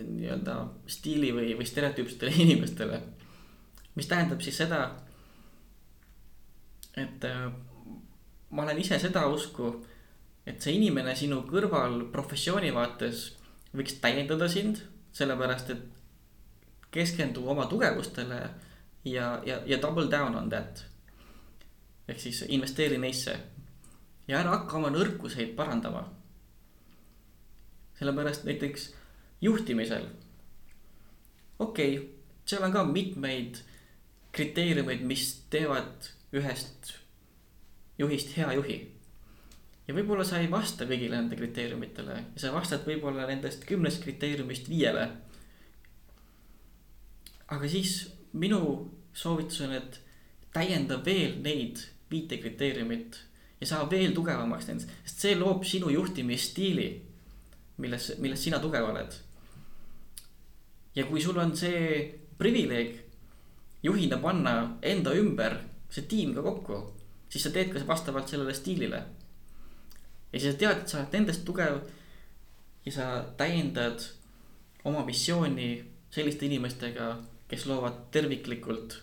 [0.00, 0.56] nii-öelda
[0.90, 3.00] stiili või, või stereotüüpsetele inimestele.
[3.94, 4.80] mis tähendab siis seda
[6.96, 7.52] et äh,
[8.50, 9.72] ma olen ise seda usku,
[10.46, 13.30] et see inimene sinu kõrval professiooni vaates
[13.74, 14.82] võiks täiendada sind,
[15.14, 15.84] sellepärast et
[16.94, 18.40] keskendu oma tugevustele
[19.08, 20.84] ja, ja, ja double down on that.
[22.08, 23.34] ehk siis investeeri neisse
[24.28, 26.04] ja ära hakka oma nõrkuseid parandama.
[27.98, 28.92] sellepärast näiteks
[29.44, 30.08] juhtimisel,
[31.58, 32.10] okei okay,,
[32.44, 33.60] seal on ka mitmeid
[34.34, 36.94] kriteeriumeid, mis teevad ühest
[37.98, 38.78] juhist hea juhi.
[39.86, 44.68] ja võib-olla sa ei vasta kõigile nende kriteeriumitele ja sa vastad võib-olla nendest kümnest kriteeriumist
[44.68, 45.08] viiele.
[47.46, 50.00] aga siis minu soovitus on, et
[50.54, 53.20] täienda veel neid viite kriteeriumit
[53.60, 56.88] ja saa veel tugevamaks nendest, sest see loob sinu juhtimisstiili,
[57.78, 59.14] milles, milles sina tugev oled.
[60.94, 62.04] Ja kui sul on see
[62.38, 63.00] privileeg
[63.82, 65.58] juhina panna enda ümber
[65.94, 66.80] see tiim ka kokku,
[67.28, 69.02] siis sa teed ka vastavalt sellele stiilile.
[70.32, 71.82] ja siis sa tead, et sa oled nendest tugev
[72.86, 73.06] ja sa
[73.38, 74.02] täiendad
[74.84, 75.84] oma missiooni
[76.14, 77.14] selliste inimestega,
[77.48, 78.98] kes loovad terviklikult,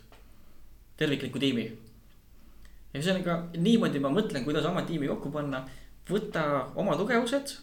[0.97, 1.65] tervikliku tiimi.
[2.93, 5.63] ja ühesõnaga niimoodi ma mõtlen, kuidas oma tiimi kokku panna,
[6.09, 7.55] võta oma tugevused,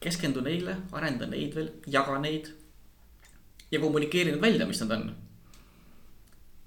[0.00, 2.52] keskendu neile, arenda neid veel, jaga neid
[3.70, 5.14] ja kommunikeeri nad välja, mis nad on.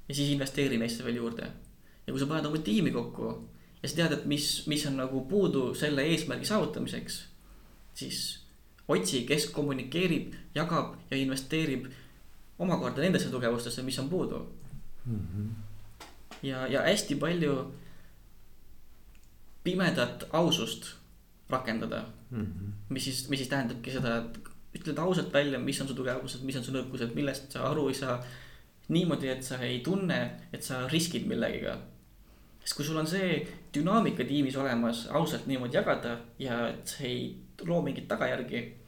[0.10, 1.52] ja siis investeeri neisse veel juurde
[2.08, 3.32] ja kui sa paned oma tiimi kokku
[3.84, 7.20] ja sa tead, et mis, mis on nagu puudu selle eesmärgi saavutamiseks,
[7.94, 8.22] siis
[8.90, 11.86] otsi, kes kommunikeerib, jagab ja investeerib
[12.60, 14.40] omakorda nendesse tugevustesse, mis on puudu
[15.06, 15.20] mm.
[15.20, 15.50] -hmm.
[16.44, 17.74] ja, ja hästi palju
[19.64, 20.96] pimedat ausust
[21.50, 22.42] rakendada mm.
[22.42, 22.72] -hmm.
[22.90, 26.58] mis siis, mis siis tähendabki seda, et ütled ausalt välja, mis on su tugevused, mis
[26.60, 28.20] on su nõrkused, millest sa aru ei saa.
[28.90, 30.18] niimoodi, et sa ei tunne,
[30.54, 31.78] et sa riskid millegiga.
[32.64, 37.22] sest kui sul on see dünaamika tiimis olemas, ausalt niimoodi jagada ja et see ei
[37.66, 38.80] loo mingeid tagajärgi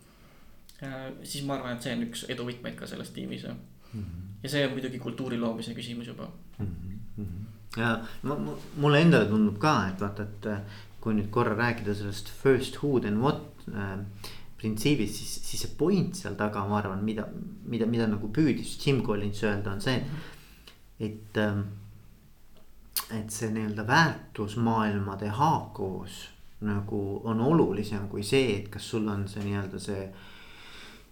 [0.82, 3.58] Äh, siis ma arvan, et see on üks edu võtmeid ka selles tiimis mm.
[3.94, 4.30] -hmm.
[4.42, 6.26] ja see on muidugi kultuuri loomise küsimus juba
[6.58, 6.70] mm.
[7.18, 7.44] -hmm.
[7.78, 7.92] ja
[8.24, 12.32] ma, ma, mulle endale tundub ka, et vaata, et äh, kui nüüd korra rääkida sellest
[12.40, 14.00] first who then what äh,
[14.62, 17.28] printsiibist, siis, siis see point seal taga, ma arvan, mida,
[17.68, 20.00] mida, mida nagu püüdis Jim Collins öelda, on see,
[21.02, 21.66] et ähm,
[23.12, 26.28] et see nii-öelda väärtusmaailmade haakuvus
[26.62, 30.06] nagu on olulisem kui see, et kas sul on see nii-öelda see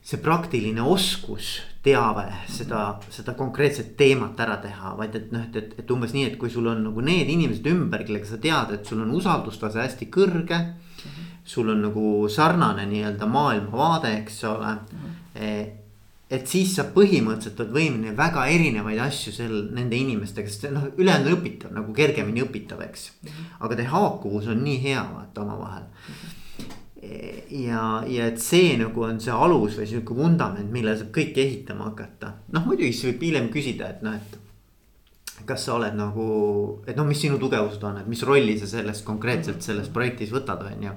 [0.09, 5.73] see praktiline oskus, teave seda, seda konkreetset teemat ära teha, vaid et noh, et, et,
[5.83, 8.87] et umbes nii, et kui sul on nagu need inimesed ümber, kellega sa tead, et
[8.87, 10.71] sul on usaldustase hästi kõrge mm.
[11.03, 11.28] -hmm.
[11.49, 15.11] Sul on nagu sarnane nii-öelda maailmavaade, eks ole mm.
[15.35, 15.69] -hmm.
[16.29, 21.31] et siis sa põhimõtteliselt oled võimeline väga erinevaid asju sel, nende inimestega, sest noh, ülejäänud
[21.31, 23.11] on õpitav nagu kergemini õpitav, eks.
[23.23, 23.55] -hmm.
[23.59, 26.13] aga teie haakuvus on nii hea vaata omavahel mm.
[26.13, 26.37] -hmm
[27.49, 31.89] ja, ja et see nagu on see alus või sihuke vundament, millele saab kõike ehitama
[31.89, 32.33] hakata.
[32.53, 34.38] noh, muidugi siis võib hiljem küsida, et noh, et.
[35.49, 36.25] Kas sa oled nagu,
[36.87, 40.61] et noh, mis sinu tugevused on, et mis rolli sa sellest konkreetselt selles projektis võtad,
[40.67, 40.95] on ju.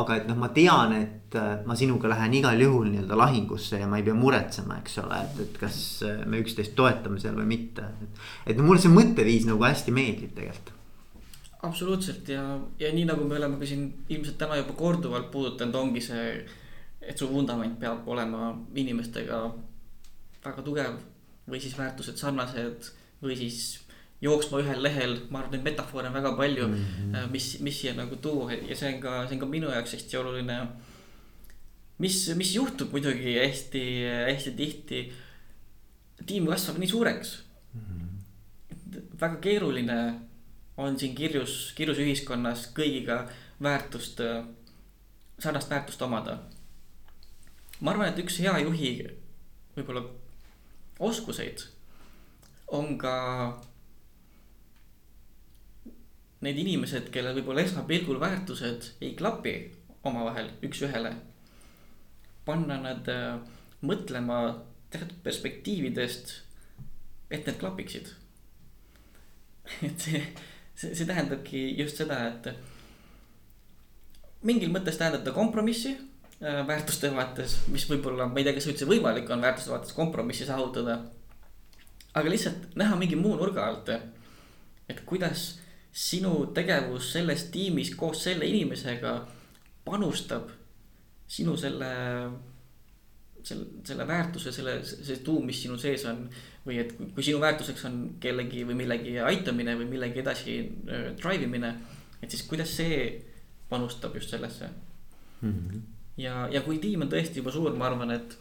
[0.00, 3.88] aga et noh, ma tean, et äh, ma sinuga lähen igal juhul nii-öelda lahingusse ja
[3.90, 7.48] ma ei pea muretsema, eks ole, et, et kas äh, me üksteist toetame seal või
[7.56, 7.88] mitte.
[8.46, 10.76] et no mulle see mõtteviis nagu hästi meeldib tegelikult
[11.62, 12.42] absoluutselt ja,
[12.80, 16.30] ja nii nagu me oleme ka siin ilmselt täna juba korduvalt puudutanud, ongi see,
[17.04, 19.42] et su vundament peab olema inimestega
[20.44, 20.96] väga tugev
[21.50, 22.90] või siis väärtused sarnased
[23.22, 23.80] või siis
[24.20, 27.30] jooksma ühel lehel, ma arvan, neid metafoore on väga palju mm, -hmm.
[27.32, 30.16] mis, mis siia nagu tuua ja see on ka, see on ka minu jaoks hästi
[30.20, 30.58] oluline.
[31.98, 33.84] mis, mis juhtub muidugi hästi,
[34.28, 35.12] hästi tihti.
[36.26, 37.38] tiim kasvab nii suureks
[37.74, 37.80] mm.
[37.80, 39.02] -hmm.
[39.20, 40.00] väga keeruline
[40.76, 43.28] on siin kirjus, kirjus ühiskonnas kõigiga
[43.62, 44.20] väärtust,
[45.38, 46.38] sarnast väärtust omada.
[47.80, 49.08] ma arvan, et üks hea juhi
[49.76, 50.04] võib-olla
[50.98, 51.79] oskuseid
[52.76, 53.14] on ka
[56.40, 59.54] need inimesed, kellel võib-olla esmapilgul väärtused ei klapi
[60.08, 61.12] omavahel üks-ühele.
[62.44, 63.36] panna nad äh,
[63.84, 64.38] mõtlema
[64.90, 66.32] teatud perspektiividest,
[67.30, 68.08] et need klapiksid.
[69.86, 70.22] et see
[70.80, 72.48] see, see tähendabki just seda, et
[74.48, 78.88] mingil mõttes tähendab ta kompromissi äh, väärtuste vaates, mis võib-olla, ma ei tea, kas üldse
[78.88, 81.00] võimalik on väärtuste vaates kompromissi saavutada.
[82.14, 83.90] Aga lihtsalt näha mingi muu nurga alt,
[84.88, 85.60] et kuidas
[85.92, 89.14] sinu tegevus selles tiimis koos selle inimesega
[89.84, 90.50] panustab
[91.30, 91.90] sinu selle,
[93.42, 96.24] selle, selle väärtuse, selle, see tuum, mis sinu sees on
[96.66, 101.46] või et kui sinu väärtuseks on kellegi või millegi aitamine või millegi edasi äh, drive
[101.46, 101.72] imine,
[102.20, 103.00] et siis kuidas see
[103.70, 105.52] panustab just sellesse mm.
[105.52, 105.82] -hmm.
[106.20, 108.36] ja, ja kui tiim on tõesti juba suur, ma arvan, et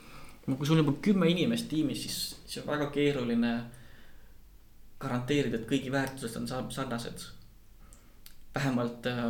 [0.57, 3.53] kui sul on juba kümme inimest tiimis, siis, siis on väga keeruline
[4.99, 7.27] garanteerida, et kõigi väärtused on sarnased.
[8.55, 9.23] vähemalt äh,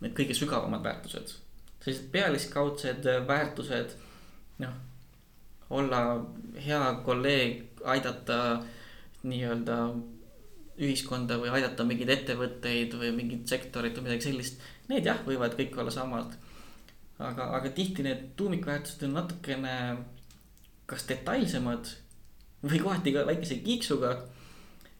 [0.00, 1.36] need kõige sügavamad väärtused,
[1.84, 3.94] sellised pealiskaudsed väärtused,
[4.58, 4.74] noh
[5.70, 6.26] olla
[6.66, 8.38] hea kolleeg, aidata
[9.24, 9.78] nii-öelda
[10.84, 14.62] ühiskonda või aidata mingeid ettevõtteid või mingit sektorit või midagi sellist.
[14.90, 16.34] Need jah, võivad kõik olla samad.
[17.18, 19.74] aga, aga tihti need tuumikväärtused on natukene
[20.90, 21.90] kas detailsemad
[22.64, 24.14] või kohati ka väikese kiiksuga.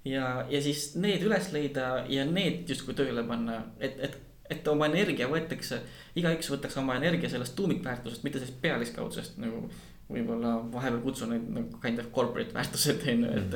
[0.04, 4.18] ja, ja siis need üles leida ja need justkui tööle panna, et, et,
[4.50, 5.80] et oma energia võetakse,
[6.16, 9.68] igaüks võtaks oma energia sellest tuumikväärtusest, mitte sellest pealiskaudsest nagu
[10.08, 13.54] võib-olla vahepeal kutsun neid nagu kind of corporate väärtused on ju, et.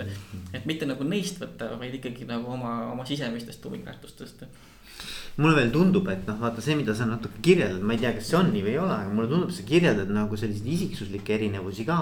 [0.56, 4.46] Et mitte nagu neist võtta, vaid ikkagi nagu oma, oma sisemistest tuumikväärtustest.
[5.38, 8.30] Mulle veel tundub, et noh, vaata see, mida sa natuke kirjeldad, ma ei tea, kas
[8.30, 11.86] see on nii või ei ole, aga mulle tundub, sa kirjeldad nagu selliseid isiksuslikke erinevusi
[11.88, 12.00] ka.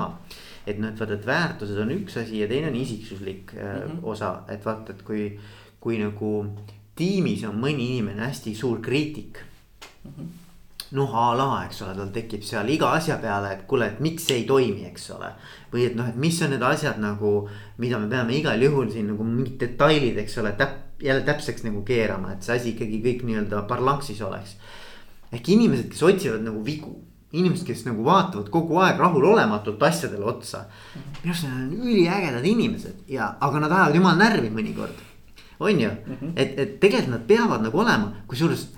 [0.66, 4.01] et noh, et vaata, et väärtused on üks asi ja teine on isiksuslik mm -hmm.
[4.03, 5.39] osa, et vaata, et kui,
[5.80, 6.47] kui nagu
[6.97, 9.39] tiimis on mõni inimene hästi suur kriitik
[10.05, 10.11] mm.
[10.11, 10.34] -hmm
[10.95, 14.28] noh, a la, eks ole, tal tekib seal iga asja peale, et kuule, et miks
[14.28, 15.32] see ei toimi, eks ole.
[15.72, 17.49] või et noh, et mis on need asjad nagu,
[17.82, 21.82] mida me peame igal juhul siin nagu mingid detailid, eks ole, täp-, jälle täpseks nagu
[21.82, 24.57] keerama, et see asi ikkagi kõik nii-öelda parlanksis oleks.
[25.32, 26.94] ehk inimesed, kes otsivad nagu vigu,
[27.36, 30.64] inimesed, kes nagu vaatavad kogu aeg rahulolematult asjadele otsa.
[30.94, 35.05] minu arust need on üliägedad inimesed ja, aga nad ajavad jumal närvi mõnikord.
[35.59, 36.32] on ju mm, -hmm.
[36.36, 38.68] et, et tegelikult nad peavad nagu olema, kusjuures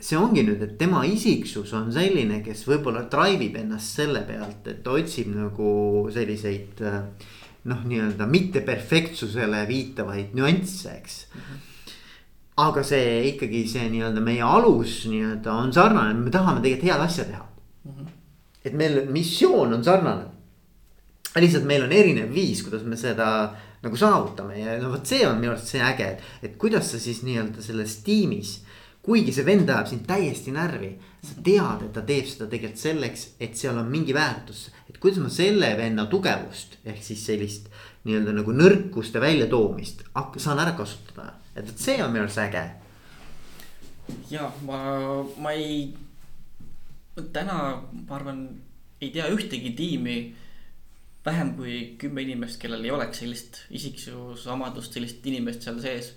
[0.00, 4.66] see ongi nüüd, et tema isiksus on selline, kes võib-olla drive ib ennast selle pealt,
[4.66, 6.82] et ta otsib nagu selliseid
[7.64, 11.40] noh, nii-öelda mitte perfektsusele viitavaid nüansse, eks mm.
[11.40, 11.63] -hmm
[12.56, 17.24] aga see ikkagi see nii-öelda meie alus nii-öelda on sarnane, me tahame tegelikult head asja
[17.26, 17.90] teha mm.
[17.90, 18.12] -hmm.
[18.64, 20.30] et meil missioon on sarnane.
[21.34, 25.40] lihtsalt meil on erinev viis, kuidas me seda nagu saavutame ja no vot, see on
[25.40, 28.60] minu arust see äge, et, et kuidas sa siis nii-öelda selles tiimis.
[29.02, 33.26] kuigi see vend ajab sind täiesti närvi, sa tead, et ta teeb seda tegelikult selleks,
[33.40, 34.70] et seal on mingi väärtus.
[34.88, 37.66] et kuidas ma selle venna tugevust ehk siis sellist
[38.04, 40.06] nii-öelda nagu nõrkuste väljatoomist
[40.38, 42.64] saan ära kasutada et, et see on minu arust äge.
[44.30, 44.78] ja ma,
[45.40, 45.94] ma ei,
[47.32, 47.58] täna
[47.92, 48.46] ma arvan,
[49.00, 50.18] ei tea ühtegi tiimi
[51.24, 56.12] vähem kui kümme inimest, kellel ei oleks sellist isiksusomadust, sellist inimest seal sees.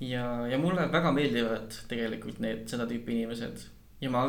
[0.00, 3.66] ja, ja mulle väga meeldivad tegelikult need, seda tüüpi inimesed
[4.00, 4.28] ja ma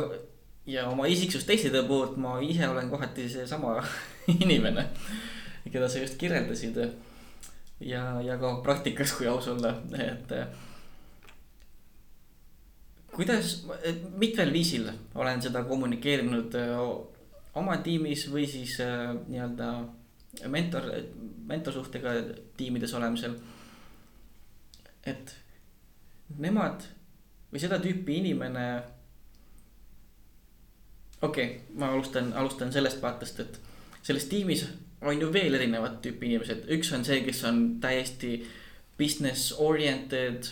[0.67, 3.77] ja oma isiksustestide poolt ma ise olen kohati seesama
[4.43, 4.87] inimene,
[5.71, 6.79] keda sa just kirjeldasid
[7.79, 10.33] ja, ja ka praktikas, kui aus olla, et.
[13.13, 13.65] kuidas,
[14.17, 16.57] mitmel viisil olen seda kommunikeerinud
[17.57, 18.77] oma tiimis või siis
[19.27, 19.71] nii-öelda
[20.45, 20.91] mentor,
[21.47, 22.13] mentorsuhtega
[22.57, 23.37] tiimides olemisel.
[25.07, 25.33] et
[26.37, 26.83] nemad
[27.51, 28.65] või seda tüüpi inimene.
[31.21, 33.59] okei okay,, ma alustan, alustan sellest vaatest, et
[34.01, 34.67] selles tiimis
[35.01, 38.39] on ju veel erinevat tüüpi inimesed, üks on see, kes on täiesti
[38.97, 40.49] business oriented.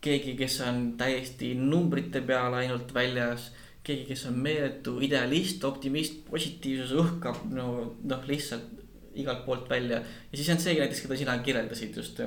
[0.00, 3.50] keegi, kes on täiesti numbrite peal ainult väljas,
[3.84, 7.66] keegi, kes on meeletu idealist, optimist, positiivsus õhkab no
[8.08, 8.78] noh, lihtsalt
[9.20, 10.00] igalt poolt välja.
[10.00, 12.20] ja siis on see näiteks, keda sina kirjeldasid just.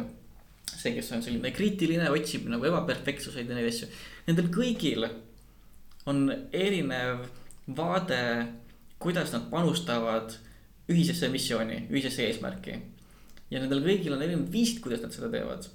[0.73, 3.89] see, kes on selline kriitiline, otsib nagu ebaperfektsuseid ja neid asju.
[4.27, 5.05] Nendel kõigil
[6.09, 7.27] on erinev
[7.77, 8.21] vaade,
[8.99, 10.33] kuidas nad panustavad
[10.91, 12.75] ühisesse missiooni, ühisesse eesmärki.
[13.51, 15.67] ja nendel kõigil on erinevad viisid, kuidas nad seda teevad.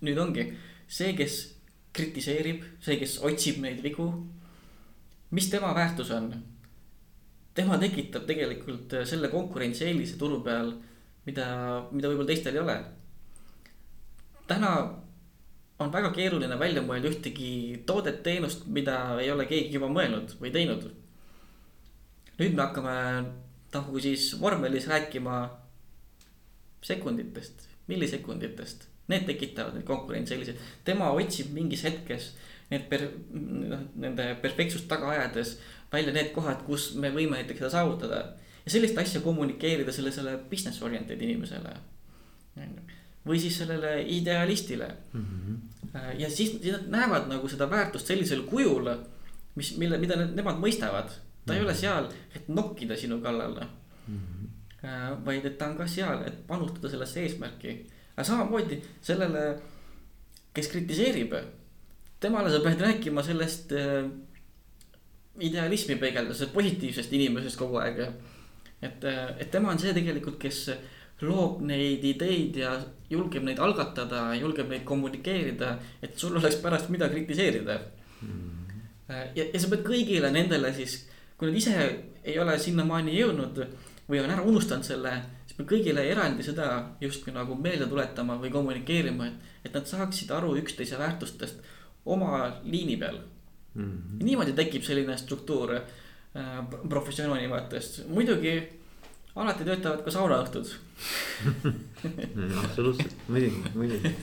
[0.00, 0.50] nüüd ongi
[0.88, 1.38] see, kes
[1.92, 4.08] kritiseerib, see, kes otsib neid vigu.
[5.30, 6.32] mis tema väärtus on?
[7.54, 10.72] tema tekitab tegelikult selle konkurentsieelise turu peal,
[11.26, 11.46] mida,
[11.90, 12.78] mida võib-olla teistel ei ole.
[14.46, 14.72] täna
[15.78, 20.50] on väga keeruline välja mõelda ühtegi toodet, teenust, mida ei ole keegi juba mõelnud või
[20.50, 20.88] teinud
[22.38, 22.94] nüüd me hakkame
[23.74, 25.40] nagu siis vormelis rääkima
[26.82, 28.86] sekunditest, millisekunditest.
[29.08, 32.32] Need tekitavad neid konkurentsi selliseid, tema otsib mingis hetkes
[32.68, 35.56] need per-, noh, nende perfektsust taga ajades
[35.92, 38.18] välja need kohad, kus me võime näiteks seda saavutada.
[38.64, 41.76] ja sellist asja kommunikeerida sellisele business oriented inimesele.
[43.26, 45.24] või siis sellele idealistile mm.
[45.24, 46.18] -hmm.
[46.18, 48.88] ja siis, siis nad näevad nagu seda väärtust sellisel kujul,
[49.54, 51.10] mis, mille, mida need, nemad mõistavad
[51.48, 53.66] ta ei ole seal, et nokkida sinu kallale
[54.08, 54.20] mm.
[54.20, 55.24] -hmm.
[55.24, 57.76] vaid et ta on ka seal, et panustada sellesse eesmärki.
[58.16, 59.60] aga samamoodi sellele,
[60.54, 61.34] kes kritiseerib,
[62.20, 64.10] temale sa pead rääkima sellest äh,
[65.40, 67.98] idealismi peegeldusest, positiivsest inimesest kogu aeg.
[68.82, 70.70] et, äh, et tema on see tegelikult, kes
[71.26, 72.76] loob neid ideid ja
[73.10, 75.72] julgeb neid algatada, julgeb neid kommunikeerida,
[76.02, 77.80] et sul oleks pärast mida kritiseerida
[78.22, 78.28] mm.
[78.28, 79.14] -hmm.
[79.34, 81.08] ja, ja sa pead kõigile nendele siis
[81.38, 81.74] kui nad ise
[82.24, 83.60] ei ole sinnamaani jõudnud
[84.08, 85.12] või on ära unustanud selle,
[85.46, 86.68] siis me kõigile eraldi seda
[87.00, 91.60] justkui nagu meelde tuletama või kommunikeerima, et, et nad saaksid aru üksteise väärtustest
[92.08, 93.20] oma liini peal.
[93.74, 93.84] Mm.
[93.84, 94.24] -hmm.
[94.24, 95.84] niimoodi tekib selline struktuur äh,
[96.88, 98.56] professionaali vaatest, muidugi
[99.36, 100.72] alati töötavad ka saunaõhtud.
[102.64, 104.14] Absoluutselt, muidugi, muidugi.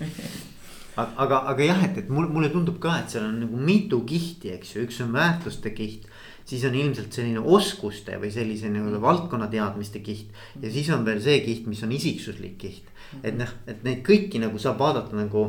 [0.96, 4.52] Aga, aga jah, et, et mul, mulle tundub ka, et seal on nagu mitu kihti,
[4.56, 6.08] eks ju, üks on väärtuste kiht
[6.46, 10.30] siis on ilmselt selline oskuste või sellise nii-öelda valdkonna teadmiste kiht.
[10.62, 12.92] ja siis on veel see kiht, mis on isiksuslik kiht.
[13.24, 15.48] et noh, et neid kõiki nagu saab vaadata nagu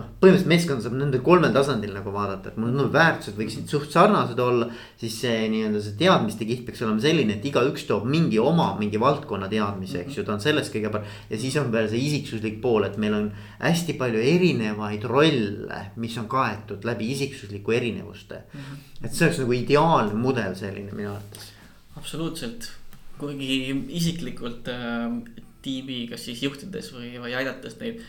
[0.00, 3.92] noh, põhimõtteliselt meeskonda saab nendel kolmel tasandil nagu vaadata, et mul no, väärtused võiksid suht
[3.92, 4.68] sarnased olla.
[5.00, 9.00] siis see nii-öelda see teadmiste kiht peaks olema selline, et igaüks toob mingi oma mingi
[9.00, 11.12] valdkonna teadmise, eks ju, ta on selles kõige parem.
[11.30, 13.28] ja siis on veel see isiksuslik pool, et meil on
[13.60, 18.42] hästi palju erinevaid rolle, mis on kaetud läbi isiksusliku erinevuste.
[18.52, 19.04] -hmm.
[19.04, 21.52] et see oleks nagu ideaalne mudel selline minu arvates.
[21.96, 22.72] absoluutselt,
[23.20, 28.00] kuigi isiklikult äh, tiimi, kas siis juhtides või, või aidates neid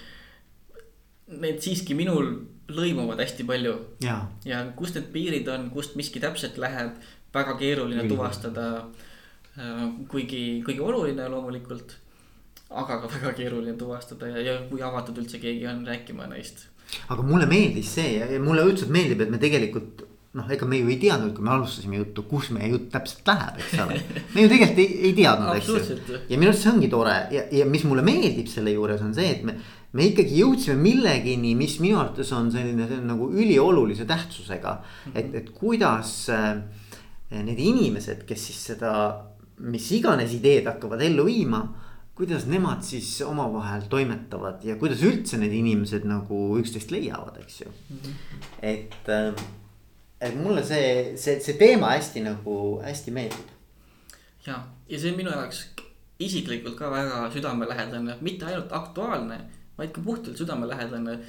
[1.39, 2.33] need siiski minul
[2.71, 3.73] lõimuvad hästi palju.
[4.03, 6.99] ja, kust need piirid on, kust miski täpselt läheb,
[7.33, 8.15] väga keeruline Küll.
[8.15, 8.67] tuvastada.
[10.07, 11.97] kuigi, kuigi oluline loomulikult,
[12.69, 16.69] aga ka väga keeruline tuvastada ja, ja kui avatud üldse keegi on rääkima neist.
[17.09, 20.05] aga mulle meeldis see ja, mulle õudselt meeldib, et me tegelikult
[20.39, 23.59] noh, ega me ju ei teadnud, kui me alustasime juttu, kus meie jutt täpselt läheb,
[23.59, 23.97] eks ole.
[24.33, 26.19] me ju tegelikult ei, ei teadnud, eks ju.
[26.29, 29.27] Ja minu arust see ongi tore ja, ja mis mulle meeldib selle juures on see,
[29.35, 29.57] et me,
[29.93, 34.77] me ikkagi jõudsime millegini, mis minu arvates on selline, see on nagu üliolulise tähtsusega.
[35.13, 36.61] et, et kuidas äh,
[37.31, 38.93] need inimesed, kes siis seda,
[39.61, 41.65] mis iganes ideed hakkavad ellu viima
[42.21, 47.71] kuidas nemad siis omavahel toimetavad ja kuidas üldse need inimesed nagu üksteist leiavad, eks ju.
[48.61, 49.39] et, ähm,
[50.21, 53.55] et mulle see, see, see teema hästi nagu hästi meeldib.
[54.45, 55.63] ja, ja see on minu jaoks
[56.21, 59.39] isiklikult ka väga südamelähedane, mitte ainult aktuaalne,
[59.81, 61.19] vaid ka puhtalt südamelähedane.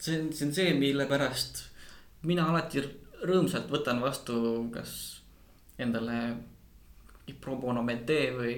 [0.00, 1.64] see on, see on see, mille pärast
[2.26, 2.82] mina alati
[3.26, 4.36] rõõmsalt võtan vastu,
[4.72, 4.92] kas
[5.80, 6.20] endale
[7.40, 8.54] pro bono mentee või,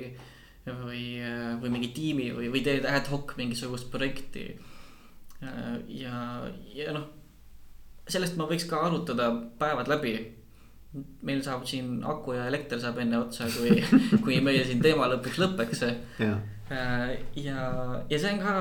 [0.66, 1.02] või,
[1.60, 4.46] või mingi tiimi või, või teed ad hoc mingisugust projekti.
[5.42, 6.14] ja,
[6.72, 7.08] ja noh,
[8.08, 9.28] sellest ma võiks ka arutada
[9.58, 10.14] päevad läbi
[11.24, 13.80] meil saab siin aku ja elekter saab enne otsa, kui,
[14.24, 15.84] kui meie siin teema lõpuks lõpeks.
[16.20, 16.32] ja,
[17.36, 17.68] ja,
[18.08, 18.56] ja see on ka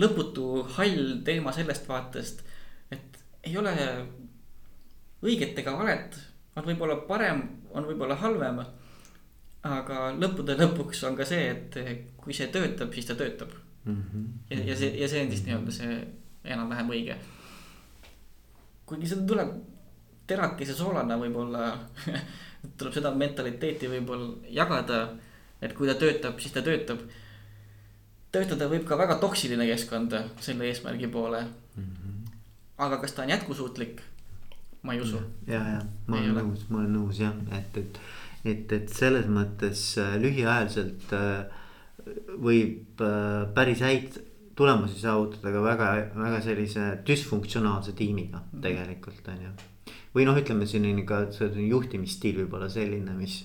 [0.00, 2.42] lõputu hall teema sellest vaatest,
[2.90, 3.72] et ei ole
[5.22, 6.18] õiget ega valet,
[6.56, 7.42] on võib-olla parem,
[7.76, 8.62] on võib-olla halvem.
[9.62, 11.76] aga lõppude lõpuks on ka see, et
[12.16, 13.50] kui see töötab, siis ta töötab
[13.84, 14.02] mm.
[14.02, 14.24] -hmm.
[14.50, 15.98] ja, ja see, ja see on siis nii-öelda see
[16.44, 17.16] enam-vähem õige.
[18.86, 19.52] kuigi seda tuleb
[20.26, 21.66] terakese soolana võib-olla
[22.78, 25.08] tuleb seda mentaliteeti võib-olla jagada.
[25.60, 27.02] et kui ta töötab, siis ta töötab.
[28.32, 31.84] Töötada võib ka väga toksiline keskkond selle eesmärgi poole mm.
[31.84, 32.32] -hmm.
[32.86, 34.02] aga kas ta on jätkusuutlik?
[34.82, 35.20] ma ei usu.
[35.46, 36.42] ja, ja ma Ei olen ole.
[36.48, 38.00] nõus, ma olen nõus jah, et, et,
[38.44, 41.58] et, et selles mõttes äh, lühiajaliselt äh,
[42.40, 44.20] võib äh, päris häid
[44.56, 49.52] tulemusi saavutada ka väga, väga sellise düsfunktsionaalse tiimiga tegelikult on ju.
[50.16, 51.26] või noh, ütleme selline ka
[51.56, 53.42] juhtimisstiil võib olla selline, mis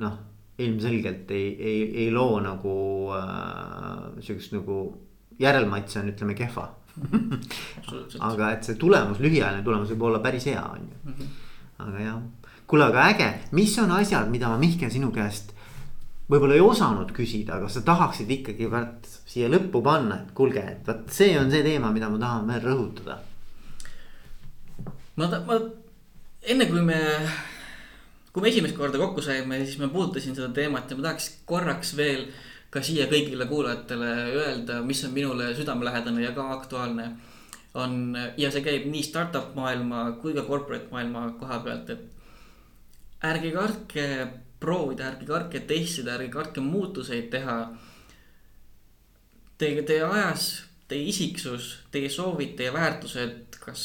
[0.00, 0.18] noh,
[0.58, 2.76] ilmselgelt ei, ei, ei loo nagu
[3.16, 4.78] äh, sihukest nagu
[5.40, 6.68] järelmaitse on, ütleme kehva
[8.28, 11.00] aga et see tulemus, lühiajaline tulemus võib olla päris hea, on ju.
[11.10, 11.32] Mhm.
[11.84, 12.20] aga jah,
[12.70, 15.50] kuule, aga äge, mis on asjad, mida ma Mihkel sinu käest
[16.30, 20.86] võib-olla ei osanud küsida, aga sa tahaksid ikkagi vaat siia lõppu panna, et kuulge, et
[20.86, 23.18] vot see on see teema, mida ma tahan veel rõhutada.
[25.16, 25.58] ma, ma
[26.42, 27.00] enne kui me,
[28.34, 31.94] kui me esimest korda kokku saime, siis ma puudutasin seda teemat ja ma tahaks korraks
[31.96, 32.26] veel
[32.74, 37.12] ka siia kõigile kuulajatele öelda, mis on minule südamelähedane ja ka aktuaalne.
[37.74, 43.50] on ja see käib nii startup maailma kui ka corporate maailma koha pealt, et ärge
[43.54, 44.04] kartke
[44.60, 47.58] proovida, ärge kartke testida, ärge kartke muutuseid teha.
[49.58, 53.84] Teie, teie ajas, teie isiksus, teie soovid, teie väärtused, kas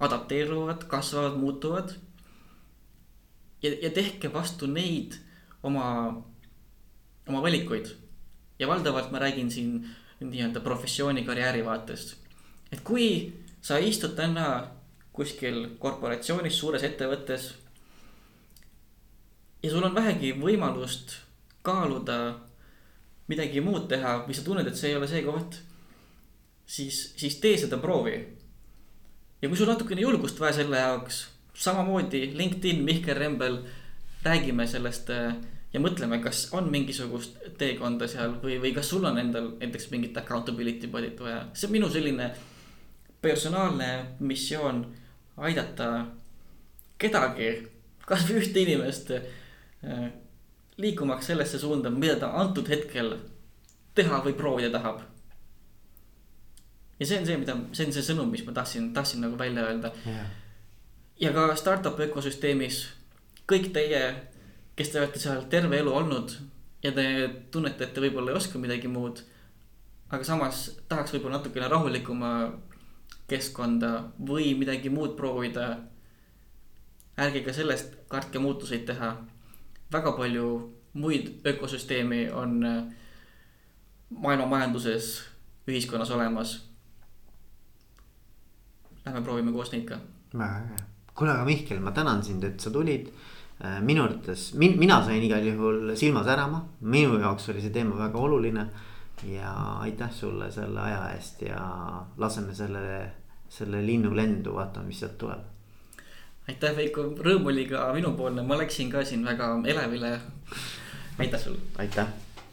[0.00, 1.94] adapteeruvad, kasvavad, muutuvad.
[3.62, 5.16] Ja, ja tehke vastu neid
[5.62, 6.22] oma,
[7.28, 7.96] oma valikuid.
[8.58, 9.88] ja valdavalt ma räägin siin
[10.20, 12.16] nii-öelda professiooni karjääri vaatest.
[12.72, 13.32] et kui
[13.62, 14.66] sa istud täna
[15.12, 17.54] kuskil korporatsioonis, suures ettevõttes.
[19.62, 21.16] ja sul on vähegi võimalust
[21.62, 22.40] kaaluda
[23.28, 25.62] midagi muud teha või sa tunned, et see ei ole see koht.
[26.66, 28.40] siis, siis tee seda proovi
[29.42, 31.24] ja kui sul natukene julgust vaja selle jaoks,
[31.60, 33.58] samamoodi LinkedIn, Mihkel Rembel,
[34.24, 35.34] räägime sellest äh,
[35.72, 40.16] ja mõtleme, kas on mingisugust teekonda seal või, või kas sul on endal näiteks mingit
[40.18, 42.30] accountability body't vaja, see on minu selline
[43.20, 43.90] personaalne
[44.24, 44.82] missioon
[45.40, 45.90] aidata
[47.00, 47.52] kedagi,
[48.08, 50.10] kasvõi ühte inimest äh,
[50.80, 53.14] liikumaks sellesse suunda, mida ta antud hetkel
[53.94, 55.04] teha või proovida tahab.
[57.00, 59.64] Ja see on see, mida, see on see sõnum, mis ma tahtsin, tahtsin nagu välja
[59.68, 59.92] öelda.
[61.20, 62.84] Ja ka startup ökosüsteemis
[63.50, 64.02] kõik teie,
[64.76, 66.32] kes te olete seal terve elu olnud
[66.82, 67.04] ja te
[67.52, 69.22] tunnete, et te võib-olla ei oska midagi muud.
[70.10, 72.30] aga samas tahaks võib-olla natukene rahulikuma
[73.28, 75.78] keskkonda või midagi muud proovida.
[77.16, 79.16] ärge ka sellest kartke muutuseid teha.
[79.92, 82.84] väga palju muid ökosüsteemi on äh,
[84.10, 85.22] maailma majanduses,
[85.68, 86.70] ühiskonnas olemas
[89.04, 89.98] lähme proovime koos neid ka.
[90.34, 93.10] väga äge, kuule, aga Mihkel, ma tänan sind, et sa tulid.
[93.84, 98.18] minu arvates min,, mina sain igal juhul silma särama, minu jaoks oli see teema väga
[98.18, 98.66] oluline.
[99.28, 99.52] ja
[99.84, 101.60] aitäh sulle selle aja eest ja
[102.16, 103.10] laseme selle,
[103.48, 105.44] selle linnu lendu, vaatame, mis sealt tuleb.
[106.48, 110.20] aitäh, Veiko, rõõm oli ka minupoolne, ma läksin ka siin väga elevile.
[111.18, 111.60] aitäh sulle.
[111.78, 112.29] aitäh